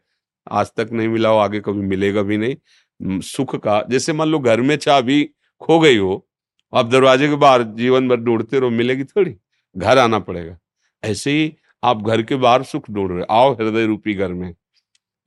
आज 0.50 0.70
तक 0.76 0.88
नहीं 0.92 1.08
मिला 1.08 1.28
हो, 1.28 1.38
आगे 1.38 1.60
कभी 1.60 1.80
मिलेगा 1.80 2.22
भी 2.22 2.36
नहीं। 2.36 3.20
सुख 3.20 3.56
का, 3.56 3.86
जैसे 3.90 4.12
मान 4.12 4.28
लो 4.28 4.38
घर 4.38 4.60
में 4.60 4.76
चाबी 4.76 5.30
खो 5.60 5.80
गई 5.80 5.96
हो, 5.96 6.28
आप 6.74 6.86
दरवाजे 6.86 7.28
के 7.28 7.34
बाहर 7.34 7.62
जीवन 7.62 8.08
भर 8.08 8.16
ढूंढते 8.16 8.60
रहो, 8.60 8.70
मिलेगी 8.70 9.04
थोड़ी, 9.04 9.36
घर 9.76 9.98
आना 9.98 10.18
पड़ेगा। 10.18 10.58
ऐसे 11.04 11.30
ही 11.30 11.56
आप 11.84 12.02
घर 12.02 12.22
के 12.22 12.36
बाहर 12.36 12.62
सुख 12.62 12.90
ढूंढ 12.90 13.12
रहे 13.12 13.24
आओ 13.30 13.54
हृदय 13.54 13.86
रूपी 13.86 14.14
घर 14.14 14.32
में। 14.32 14.54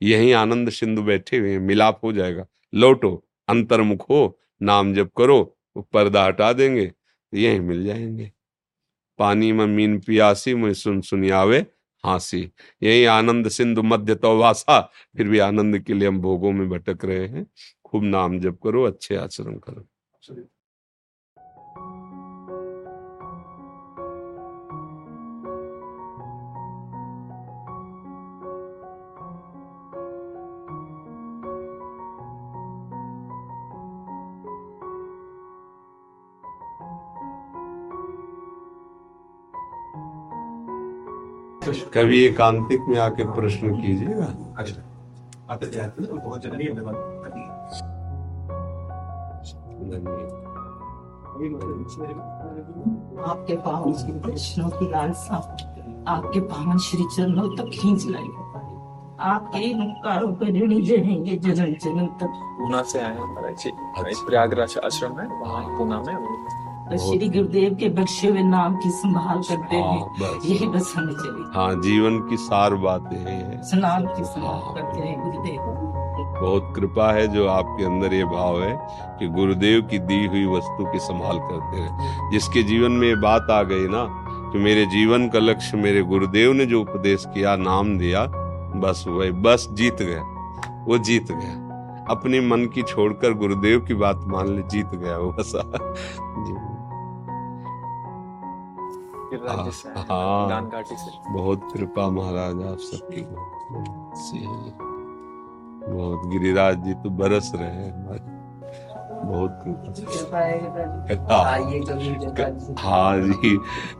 यही 0.02 0.32
आनंद 0.32 0.70
सिंधु 0.70 1.02
बैठे 1.02 1.38
हुए 1.38 1.50
हैं। 1.52 1.58
मिलाप 1.58 2.00
हो 2.04 2.12
जाएगा। 2.12 2.46
लौटो, 2.74 3.28
अंतर्मुख 3.48 4.10
हो, 4.10 4.40
नाम 4.62 4.94
जब 4.94 5.10
करो, 5.16 5.58
पर्दा 5.78 6.24
हटा 6.24 6.52
देंगे, 6.52 6.92
यही 7.34 7.60
मिल 7.60 7.84
जाएँगे। 7.84 8.32
पानी 9.18 9.52
में 9.52 9.66
मीन 9.66 10.00
पियासी 10.00 10.54
में 10.54 10.74
सुन 10.74 11.00
सुनियावे 11.00 11.66
हाँसी। 12.04 12.52
यही 12.82 13.04
आनंद 13.04 13.48
सिंधु 13.48 13.82
मध्य 13.82 14.14
तो 14.14 14.38
वासा 14.38 14.80
फिर 15.16 15.28
भी 15.28 15.38
आनंद 15.38 15.78
के 15.78 15.94
लिए 15.94 16.08
हम 16.08 16.20
भोगों 16.20 16.52
में 16.52 16.68
भटक 16.68 17.04
रहे 17.04 17.26
हैं। 17.26 17.46
खूब 17.84 18.04
नाम 18.04 18.40
जप 18.40 18.58
करो, 18.64 18.84
अच्छे 18.84 19.16
आचरण 19.16 19.58
करो। 19.58 19.86
कभी 41.94 42.24
एकांतिक 42.24 42.80
में 42.88 42.98
आके 42.98 43.24
प्रश्न 43.24 43.80
कीजिएगा। 43.80 44.24
आपके 53.30 53.56
पावन 53.56 53.92
श्री 53.92 54.12
कृष्णों 54.20 54.68
की 54.68 54.90
लालसा 54.90 55.36
आपके 56.08 56.40
पावन 56.40 56.78
श्री 56.78 57.04
चरणों 57.16 57.48
तक 57.56 57.70
खींच 57.74 58.06
लाई 58.06 58.28
आपके 59.20 59.72
उपकारों 59.84 60.32
पर 60.32 60.46
ऋणी 60.46 60.80
रहेंगे 60.80 61.36
जन्म 61.36 61.72
जन्म 61.74 62.06
तक। 62.20 62.30
पूना 62.58 62.82
से 62.82 63.00
आए 63.00 63.14
हैं 63.14 63.54
जी। 63.54 63.70
प्रयागराज 64.26 64.78
आश्रम 64.84 65.16
में 65.16 65.26
वहाँ 65.40 65.78
पूना 65.78 65.98
में 66.02 66.14
श्री 66.98 67.28
गुरुदेव 67.28 67.74
के 67.74 67.88
बख्शे 67.88 68.28
हुए 68.28 68.42
नाम 68.42 68.76
की 68.76 68.90
संभाल 68.90 69.42
करते 69.42 69.76
हाँ, 69.76 69.92
हैं। 69.92 70.40
यही 70.44 70.66
बस 70.66 70.92
हमें 70.96 71.12
चली 71.12 71.44
हाँ 71.54 71.74
जीवन 71.74 72.18
की 72.18 72.36
सार 72.36 72.74
बात 72.74 73.10
है। 73.12 73.62
स्नान 73.62 74.06
की 74.06 74.24
संभाल 74.24 74.82
करते 74.82 75.08
हैं 75.08 75.20
गुरुदेव। 75.20 75.60
बहुत 76.40 76.72
कृपा 76.76 77.12
है 77.12 77.28
जो 77.28 77.46
आपके 77.48 77.84
अंदर 77.84 78.14
ये 78.14 78.24
भाव 78.24 78.62
है 78.62 78.78
कि 79.18 79.28
गुरुदेव 79.28 79.82
की 79.82 79.98
दी 79.98 80.26
हुई 80.26 80.46
वस्तु 80.46 80.84
की 80.92 80.98
संभाल 80.98 81.38
करते 81.38 81.80
हैं। 81.80 82.30
जिसके 82.30 82.62
जीवन 82.62 82.92
में 82.92 83.08
ये 83.08 83.16
बात 83.16 83.50
आ 83.50 83.62
गई 83.62 83.88
ना 83.88 84.04
कि 84.52 84.58
मेरे 84.58 84.86
जीवन 84.86 85.28
का 85.28 85.38
लक्ष्य 85.38 85.76
मेरे 85.76 86.02
गुरुदेव 86.02 86.52
ने 86.52 86.66
जो 86.66 86.80
उपदेश 86.80 87.24
किया 87.34 87.56
नाम 87.56 87.98
दिया 87.98 88.26
बस 88.80 89.04
वही 89.08 89.30
बस 89.30 89.68
जीत 89.72 89.96
गया। 90.00 90.84
वो 90.88 90.98
जीत 90.98 91.32
गया। 91.32 91.66
अपने 92.10 92.40
मन 92.40 92.64
की 92.66 92.82
छोड़कर 92.82 93.34
गुरुदेव 93.34 93.80
की 93.80 93.94
बात 93.94 94.24
मान 94.26 94.48
ले 94.48 94.62
जीत 94.62 94.86
गया 94.86 95.18
वो 95.18 95.32
बस। 95.32 95.52
से 99.70 99.88
हाँ 99.88 100.70
से 100.96 101.32
बहुत 101.32 101.68
कृपा 101.74 102.10
महाराज 102.10 102.62
आप 102.62 102.78
सबकी। 102.78 103.20
बहुत 105.86 106.26
गिरिराज 106.26 106.84
जी 106.84 106.94
तो 106.94 107.10
बरस 107.10 107.52
रहे 107.54 107.70
हैं 107.70 108.38
बहुत 109.24 109.60
कृपा। 109.64 109.92
जगह 112.18 112.78
हाँ 112.78 113.20
जी। 113.20 113.58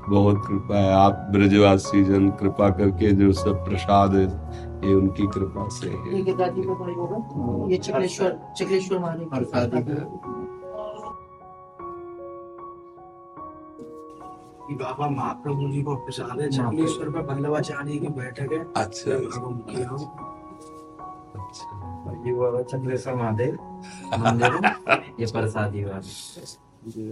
बहुत 0.08 0.42
कृपा 0.46 0.78
है। 0.78 0.92
आप 0.92 1.26
ब्रजवासी 1.30 2.04
जन 2.04 2.30
कृपा 2.30 2.70
करके 2.70 3.10
जो 3.10 3.32
सब 3.32 3.64
प्रसाद 3.64 4.14
है 4.14 4.24
ये 4.88 4.94
उनकी 4.94 5.26
कृपा 5.26 5.68
से 5.68 5.88
है। 5.88 6.22
को 14.70 14.76
बाबा 14.76 15.08
महाप्रभु 15.10 15.68
जी 15.68 15.82
को 15.82 15.94
प्रसाद 15.96 16.40
है 16.40 16.48
चालीसवर 16.50 17.08
पे 17.10 17.20
बल्लभाचार्य 17.28 17.96
की 17.98 18.08
बैठक 18.18 18.52
है। 18.52 18.58
अच्छा। 18.76 19.14
अच्छा। 21.40 21.68
ये 22.26 22.32
बाबा 22.34 22.60
चक्रेश्वर 22.62 23.14
महादेव 23.14 23.54
मंदिर 24.18 24.52
है। 24.54 24.60
ये 25.20 25.26
प्रसादी 25.32 25.84
बाबा 25.84 25.98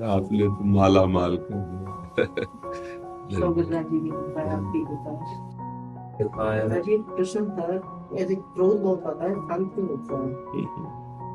आपने 0.06 0.44
तो 0.44 0.64
माला 0.74 1.04
माल 1.06 1.36
कर 1.40 1.58
दिया 1.70 3.40
जी 3.80 3.98
की 4.00 4.10
कृपा 4.10 4.42
आपकी 4.52 4.80
कृपा। 4.84 5.12
गुरुदास 6.18 6.82
जी 6.82 6.98
कृष्ण 7.16 7.42
था 7.50 7.66
ऐसे 8.18 8.34
क्रोध 8.34 8.76
बहुत 8.82 9.02
आता 9.06 9.24
शांत 9.32 9.74
होता 9.78 10.14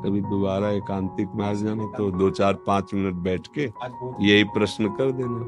कभी 0.04 0.20
दोबारा 0.22 0.68
एकांतिक 0.70 1.28
में 1.34 1.44
आ 1.46 1.52
जाना 1.60 1.84
तो 1.98 2.10
दो 2.10 2.30
चार 2.30 2.54
पाँच 2.66 2.94
मिनट 2.94 3.14
बैठ 3.26 3.46
के 3.58 3.64
यही 4.26 4.44
प्रश्न 4.56 4.88
कर 4.94 5.12
देना। 5.12 5.40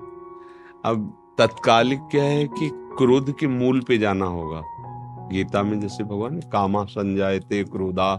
अब 0.87 1.07
तत्कालिक 1.39 2.01
क्या 2.11 2.25
है 2.25 2.45
कि 2.49 2.69
क्रोध 2.99 3.31
के 3.39 3.47
मूल 3.47 3.81
पे 3.81 3.97
जाना 3.99 4.27
होगा। 4.27 4.61
गीता 5.31 5.63
में 5.63 5.81
जैसे 5.81 6.05
भगवान 6.05 6.35
ने 6.35 6.41
कामा 6.53 6.85
संजायते 6.85 7.63
क्रोधा 7.65 8.15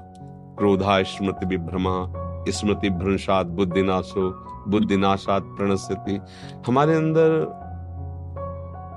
क्रोधा 0.57 1.01
स्मृति 1.03 1.45
विभ्रमा 1.45 1.93
स्मृति 2.49 2.89
भ्रंशात 2.89 3.47
बुद्धिनाशो, 3.47 4.29
बुद्धिनाशात 4.67 5.43
प्रणश्यति 5.57 6.19
हमारे 6.67 6.95
अंदर 6.95 7.39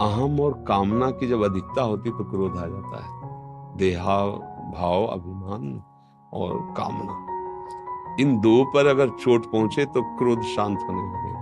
अहम 0.00 0.40
और 0.40 0.52
कामना 0.68 1.10
की 1.10 1.28
जब 1.28 1.44
अधिकता 1.44 1.82
होती 1.82 2.10
तो 2.10 2.24
क्रोध 2.24 2.56
आ 2.56 2.66
जाता 2.66 3.04
है। 3.04 3.76
देहा 3.76 4.18
भाव 4.74 5.04
अभिमान 5.06 5.82
और 6.32 6.56
कामना। 6.76 7.14
इन 8.20 8.38
दो 8.40 8.64
पर 8.64 8.86
अगर 8.86 9.08
चोट 9.08 9.50
पहुँचे 9.52 9.84
तो 9.84 10.02
क्रोध 10.18 10.42
शांत 10.46 10.78
होने 10.88 11.02
लगेगा। 11.02 11.39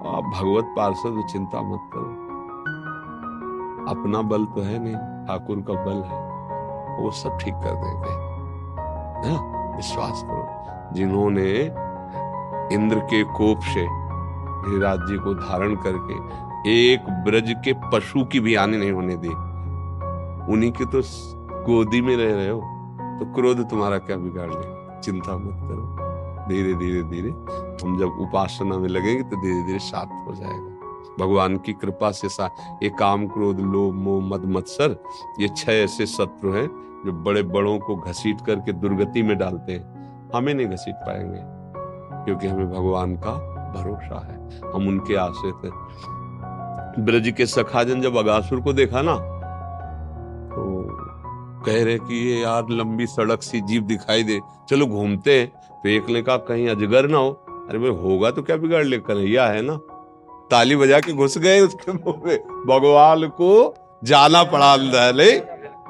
आप 0.00 0.24
भगवत 0.26 0.72
पार्षद, 0.76 1.24
चिंता 1.30 1.62
मत 1.62 1.90
करो। 1.92 2.28
अपना 3.90 4.20
बल 4.22 4.44
तो 4.46 4.60
है 4.60 4.78
नहीं, 4.78 4.94
ठाकुर 5.26 5.60
का 5.60 5.74
बल 5.84 6.02
है, 6.04 6.20
वो 6.96 7.10
सब 7.12 7.38
ठीक 7.40 7.54
कर 7.54 7.74
देंगे। 7.76 8.14
ना? 9.22 9.34
विश्वास 9.76 10.22
करो। 10.22 10.94
जिन्होंने 10.94 11.50
इंद्र 12.74 12.98
के 13.04 13.22
कोप 13.32 13.60
से 13.64 13.86
गिरिराज 14.62 14.98
जी 15.00 15.16
को 15.18 15.34
धारण 15.34 15.74
करके 15.76 16.16
एक 16.72 17.10
ब्रज 17.24 17.54
के 17.64 17.72
पशु 17.92 18.24
की 18.24 18.40
भी 18.40 18.54
आने 18.54 18.76
नहीं 18.76 18.92
होने 18.92 19.16
दी, 19.16 19.28
उन्हीं 20.52 20.72
की 20.72 20.84
तो 20.86 21.00
गोदी 21.64 22.00
में 22.00 22.16
रह 22.16 22.34
रहे 22.34 22.48
हो 22.48 22.60
तो 23.18 23.32
क्रोध 23.34 23.68
तुम्हारा 23.70 23.98
क्या 24.00 24.16
बिगाड़ 24.16 24.50
लेगा 24.50 25.00
चिंता 25.00 25.36
मत 25.36 25.58
करो। 25.62 25.99
धीरे 26.50 26.74
धीरे 26.74 27.02
धीरे 27.04 27.30
हम 27.82 27.98
जब 27.98 28.20
उपासना 28.20 28.78
में 28.78 28.88
लगेंगे 28.88 29.22
तो 29.22 29.42
धीरे 29.42 29.62
धीरे 29.66 29.78
शांत 29.80 30.10
हो 30.26 30.34
जाएगा। 30.34 30.68
भगवान 31.18 31.56
की 31.56 31.72
कृपा 31.74 32.10
से 32.12 32.28
सा, 32.28 32.50
ये 32.82 32.88
काम 32.98 33.26
क्रोध, 33.28 33.60
लोभ, 33.62 33.94
मोह, 33.94 34.22
मद, 34.24 34.44
मत्सर, 34.48 34.96
ये 35.40 35.48
छह 35.48 35.72
ऐसे 35.72 36.06
शत्रु 36.08 36.52
हैं 36.52 36.66
जो 37.04 37.12
बड़े 37.24 37.42
बड़ों 37.44 37.78
को 37.78 37.96
घसीट 37.98 38.40
करके 38.46 38.72
दुर्गति 38.74 39.22
में 39.22 39.36
डालते 39.38 39.72
हैं। 39.72 40.30
हमें 40.34 40.52
नहीं 40.54 40.66
घसीट 40.66 40.94
पाएँगे, 40.96 41.40
क्योंकि 42.24 42.46
हमें 42.46 42.70
भगवान 42.70 43.14
का 43.16 43.32
भरोसा 43.72 44.20
है। 44.26 44.72
हम 44.72 44.88
उनके 44.88 45.14
आश्रित 45.16 45.64
हैं। 45.64 47.04
ब्रज 47.04 47.32
के 47.36 47.46
सखाजन 47.46 48.00
जब 48.00 48.16
अगासुर 48.16 48.60
को 48.60 48.72
देखा 48.72 49.02
ना 49.02 49.14
तो 50.50 50.62
कह 51.66 51.82
रहे 51.84 51.98
कि 51.98 52.16
ये 52.26 52.40
यार 52.40 52.70
लंबी 52.70 53.06
सड़क 53.06 53.42
सी 53.42 53.60
जीप 53.60 53.82
दिखाई 53.84 54.22
दे, 54.22 54.40
चलो 54.70 54.86
घूमते 54.86 55.38
हैं। 55.40 55.52
तो 55.84 55.88
एक 55.88 56.08
ने 56.08 56.22
कहा 56.22 56.36
कहीं 56.48 56.68
अजगर 56.68 57.08
ना 57.08 57.18
हो। 57.18 57.30
अरे 57.70 57.78
भाई, 57.78 57.90
होगा 57.90 58.30
तो 58.30 58.42
क्या 58.42 58.56
बिगाड़ 58.56 58.84
ले? 58.84 58.98
कन्हैया 58.98 59.46
है 59.46 59.62
ना। 59.62 59.76
ताली 60.50 60.76
बजा 60.76 60.98
के 61.00 61.12
घुस 61.12 61.38
गए 61.38 61.60
उसके 61.60 61.92
मुँह 61.92 62.22
में। 62.26 62.38
भगवान 62.66 63.26
को 63.30 63.74
जाना 64.04 64.42
पड़ा 64.44 64.72
अंदर 64.72 65.38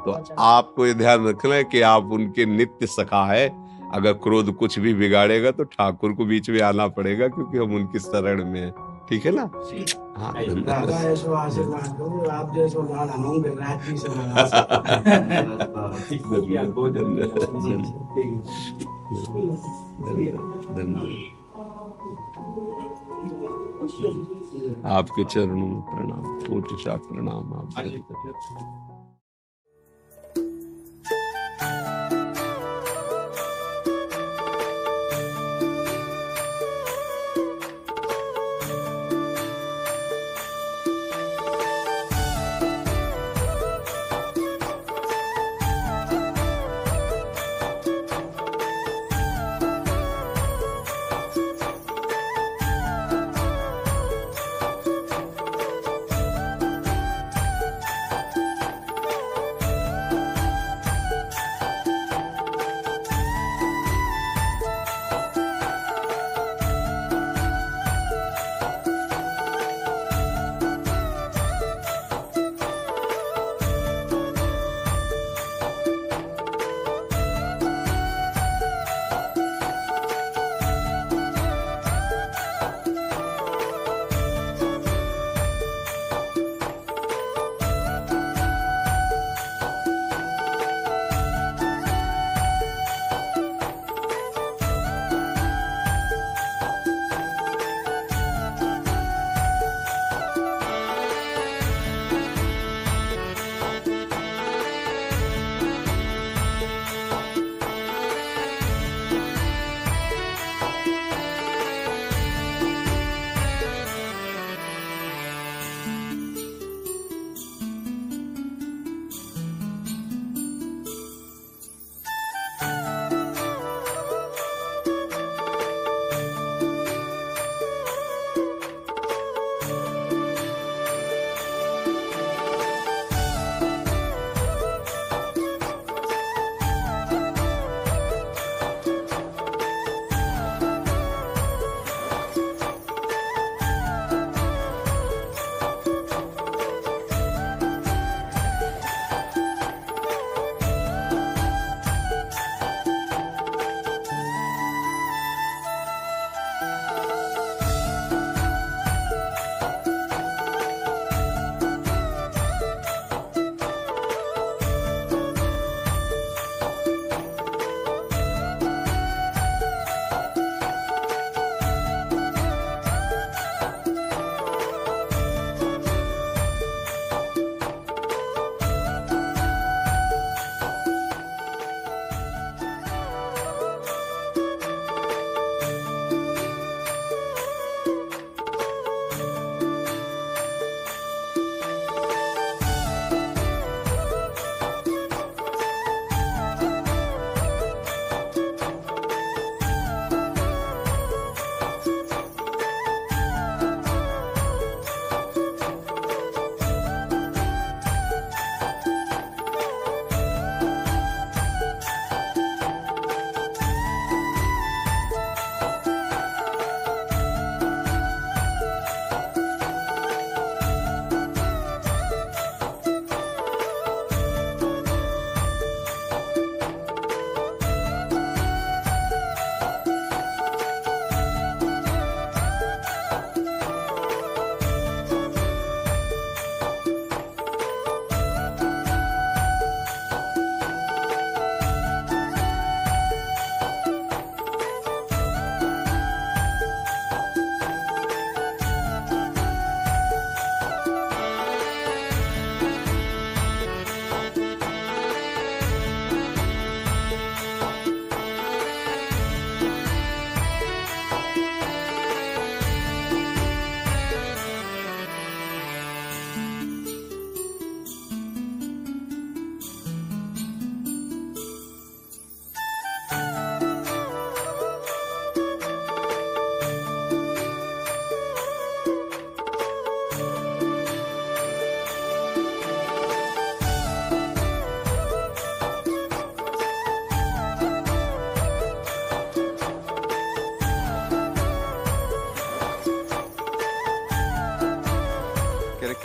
तो 0.01 0.13
आपको 0.39 0.87
ये 0.87 0.95
ध्यान 0.95 1.27
रखना 1.29 1.55
है 1.55 1.65
कि 1.65 1.81
आप 1.83 2.11
उनके 2.13 2.47
नित्य 2.47 2.87
सखा 2.87 3.25
है। 3.25 3.49
अगर 3.95 4.13
क्रोध 4.23 4.55
कुछ 4.57 4.79
भी 4.79 4.95
बिगाड़ेगा 4.95 5.51
तो 5.51 5.65
ठाकुर 5.65 6.13
को 6.13 6.25
बीच 6.25 6.51
में 6.51 6.61
आना 6.63 6.87
पड़ेगा, 6.89 7.29
क्योंकि 7.29 7.59
हम 7.59 7.75
उनकी 7.75 7.99
शरण 7.99 8.45
में 8.45 8.61
है। 8.61 8.71
ठीक 9.11 9.25
है 9.27 9.31
ना? 9.35 9.43
हाँ 10.17 10.33
आपके 24.91 25.25
चरणों 25.25 25.57
में 25.57 25.81
प्रणाम 25.81 26.23
कोटि 26.23 26.77
प्रणाम। 27.09 27.53
आप 27.53 28.90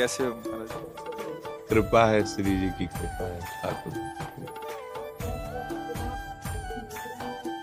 कैसे 0.06 0.24
हो? 0.24 0.30
महाराज 0.30 1.70
कृपा 1.70 2.04
है 2.06 2.26
श्री 2.28 2.52
जी 2.58 2.68
की 2.80 2.86
कृपा 2.88 3.28
है 3.28 3.40
ठाकुर। 3.62 3.94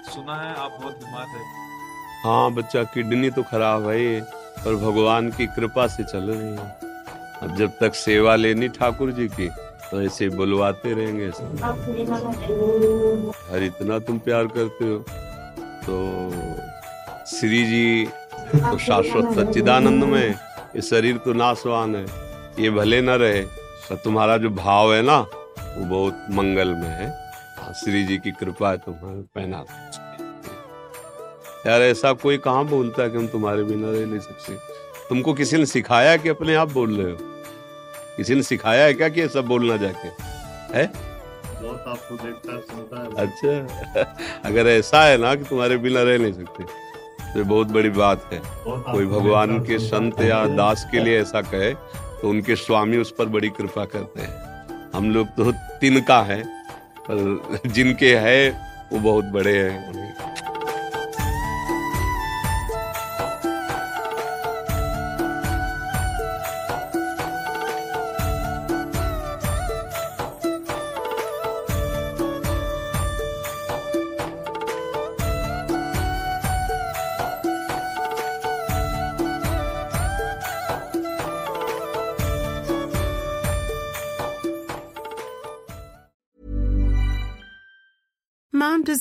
सुना 0.06 0.36
है 0.36 0.54
आप 0.54 0.78
बहुत 0.80 0.94
बीमार 0.94 1.26
थे 1.26 1.42
हाँ 2.22 2.50
बच्चा 2.54 2.82
किडनी 2.94 3.30
तो 3.30 3.42
खराब 3.42 3.86
है 3.88 4.00
ये 4.00 4.20
पर 4.64 4.74
भगवान 4.76 5.30
की 5.30 5.46
कृपा 5.56 5.86
से 5.86 6.04
चल 6.04 6.30
रही 6.30 6.48
है। 6.48 6.66
अब 7.42 7.54
जब 7.58 7.78
तक 7.80 7.94
सेवा 7.94 8.34
लेनी 8.36 8.68
ठाकुर 8.70 9.12
जी 9.12 9.26
की 9.28 9.48
तो 9.90 10.02
ऐसे 10.02 10.28
बुलवाते 10.30 10.94
रहेंगे 10.94 11.30
सब। 11.30 11.48
हर 13.52 13.62
इतना 13.62 13.98
तुम 14.08 14.18
प्यार 14.26 14.46
करते 14.56 14.88
हो 14.88 14.98
तो 15.86 16.00
श्री 17.36 17.64
जी 17.66 18.04
तो 18.56 18.78
शाश्वत 18.78 19.32
सच्चिदानंद 19.38 20.04
में 20.04 20.26
ये 20.74 20.82
शरीर 20.82 21.16
तो 21.24 21.32
नाशवान 21.34 21.96
है। 21.96 22.21
ये 22.58 22.70
भले 22.70 23.00
न 23.00 23.10
रहे 23.10 23.40
पर 23.88 23.96
तुम्हारा 23.96 24.36
जो 24.36 24.50
भाव 24.50 24.94
है 24.94 25.02
ना 25.02 25.18
वो 25.18 25.84
बहुत 25.84 26.26
मंगल 26.30 26.68
में 26.68 26.88
है। 26.88 27.10
श्री 27.72 28.04
जी 28.04 28.18
की 28.18 28.30
कृपा 28.30 28.70
है 28.70 28.76
तुम्हारे 28.76 29.20
पहना 29.34 29.64
यार 31.66 31.82
ऐसा 31.82 32.12
कोई 32.12 32.36
कहाँ 32.38 32.64
बोलता 32.64 33.02
है 33.02 33.10
कि 33.10 33.16
हम 33.16 33.26
तुम्हारे 33.26 33.62
बिना 33.62 33.90
रह 33.90 34.06
नहीं 34.06 34.20
सकते? 34.20 34.54
तुमको 35.08 35.34
किसी 35.34 35.56
ने 35.56 35.66
सिखाया 35.66 36.16
कि 36.16 36.28
अपने 36.28 36.54
आप 36.54 36.72
बोल 36.72 37.02
रहे 37.02 37.12
हो? 37.12 37.18
किसी 38.16 38.34
ने 38.34 38.42
सिखाया 38.42 38.84
है 38.84 38.94
क्या 38.94 39.08
कि 39.08 39.28
सब 39.28 39.46
बोलना 39.46 39.76
जाके? 39.76 40.08
है? 40.78 40.86
बहुत 41.62 41.84
आपको 41.88 42.14
देखता 42.14 42.58
सुनता 42.60 43.02
है। 43.02 43.26
अच्छा। 43.26 44.02
अगर 44.44 44.66
ऐसा 44.66 45.04
है 45.04 45.18
ना 45.18 45.34
कि 45.34 45.44
तुम्हारे 45.44 45.76
बिना 45.76 46.02
रह 46.02 46.18
नहीं 46.18 46.32
सकते 46.32 46.64
तो 47.32 47.38
ये 47.38 47.44
बहुत 47.44 47.66
बड़ी 47.66 47.90
बात 47.90 48.32
है। 48.32 48.40
कोई 48.66 49.06
भगवान 49.06 49.58
के 49.64 49.78
संत 49.78 50.20
या 50.20 50.46
दास 50.46 50.88
के 50.90 51.00
लिए 51.00 51.20
ऐसा 51.20 51.40
कहे 51.40 51.74
तो 52.22 52.30
उनके 52.30 52.56
स्वामी 52.56 52.96
उस 52.96 53.14
पर 53.18 53.26
बड़ी 53.26 53.48
कृपा 53.48 53.84
करते 53.84 54.20
हैं। 54.20 54.90
हम 54.94 55.10
लोग 55.10 55.28
तो 55.28 55.52
तिनका 55.52 56.22
है, 56.22 56.42
पर 57.10 57.60
जिनके 57.66 58.14
है, 58.16 58.50
वो 58.92 58.98
बहुत 58.98 59.24
बड़े 59.24 59.58
हैं। 59.58 60.01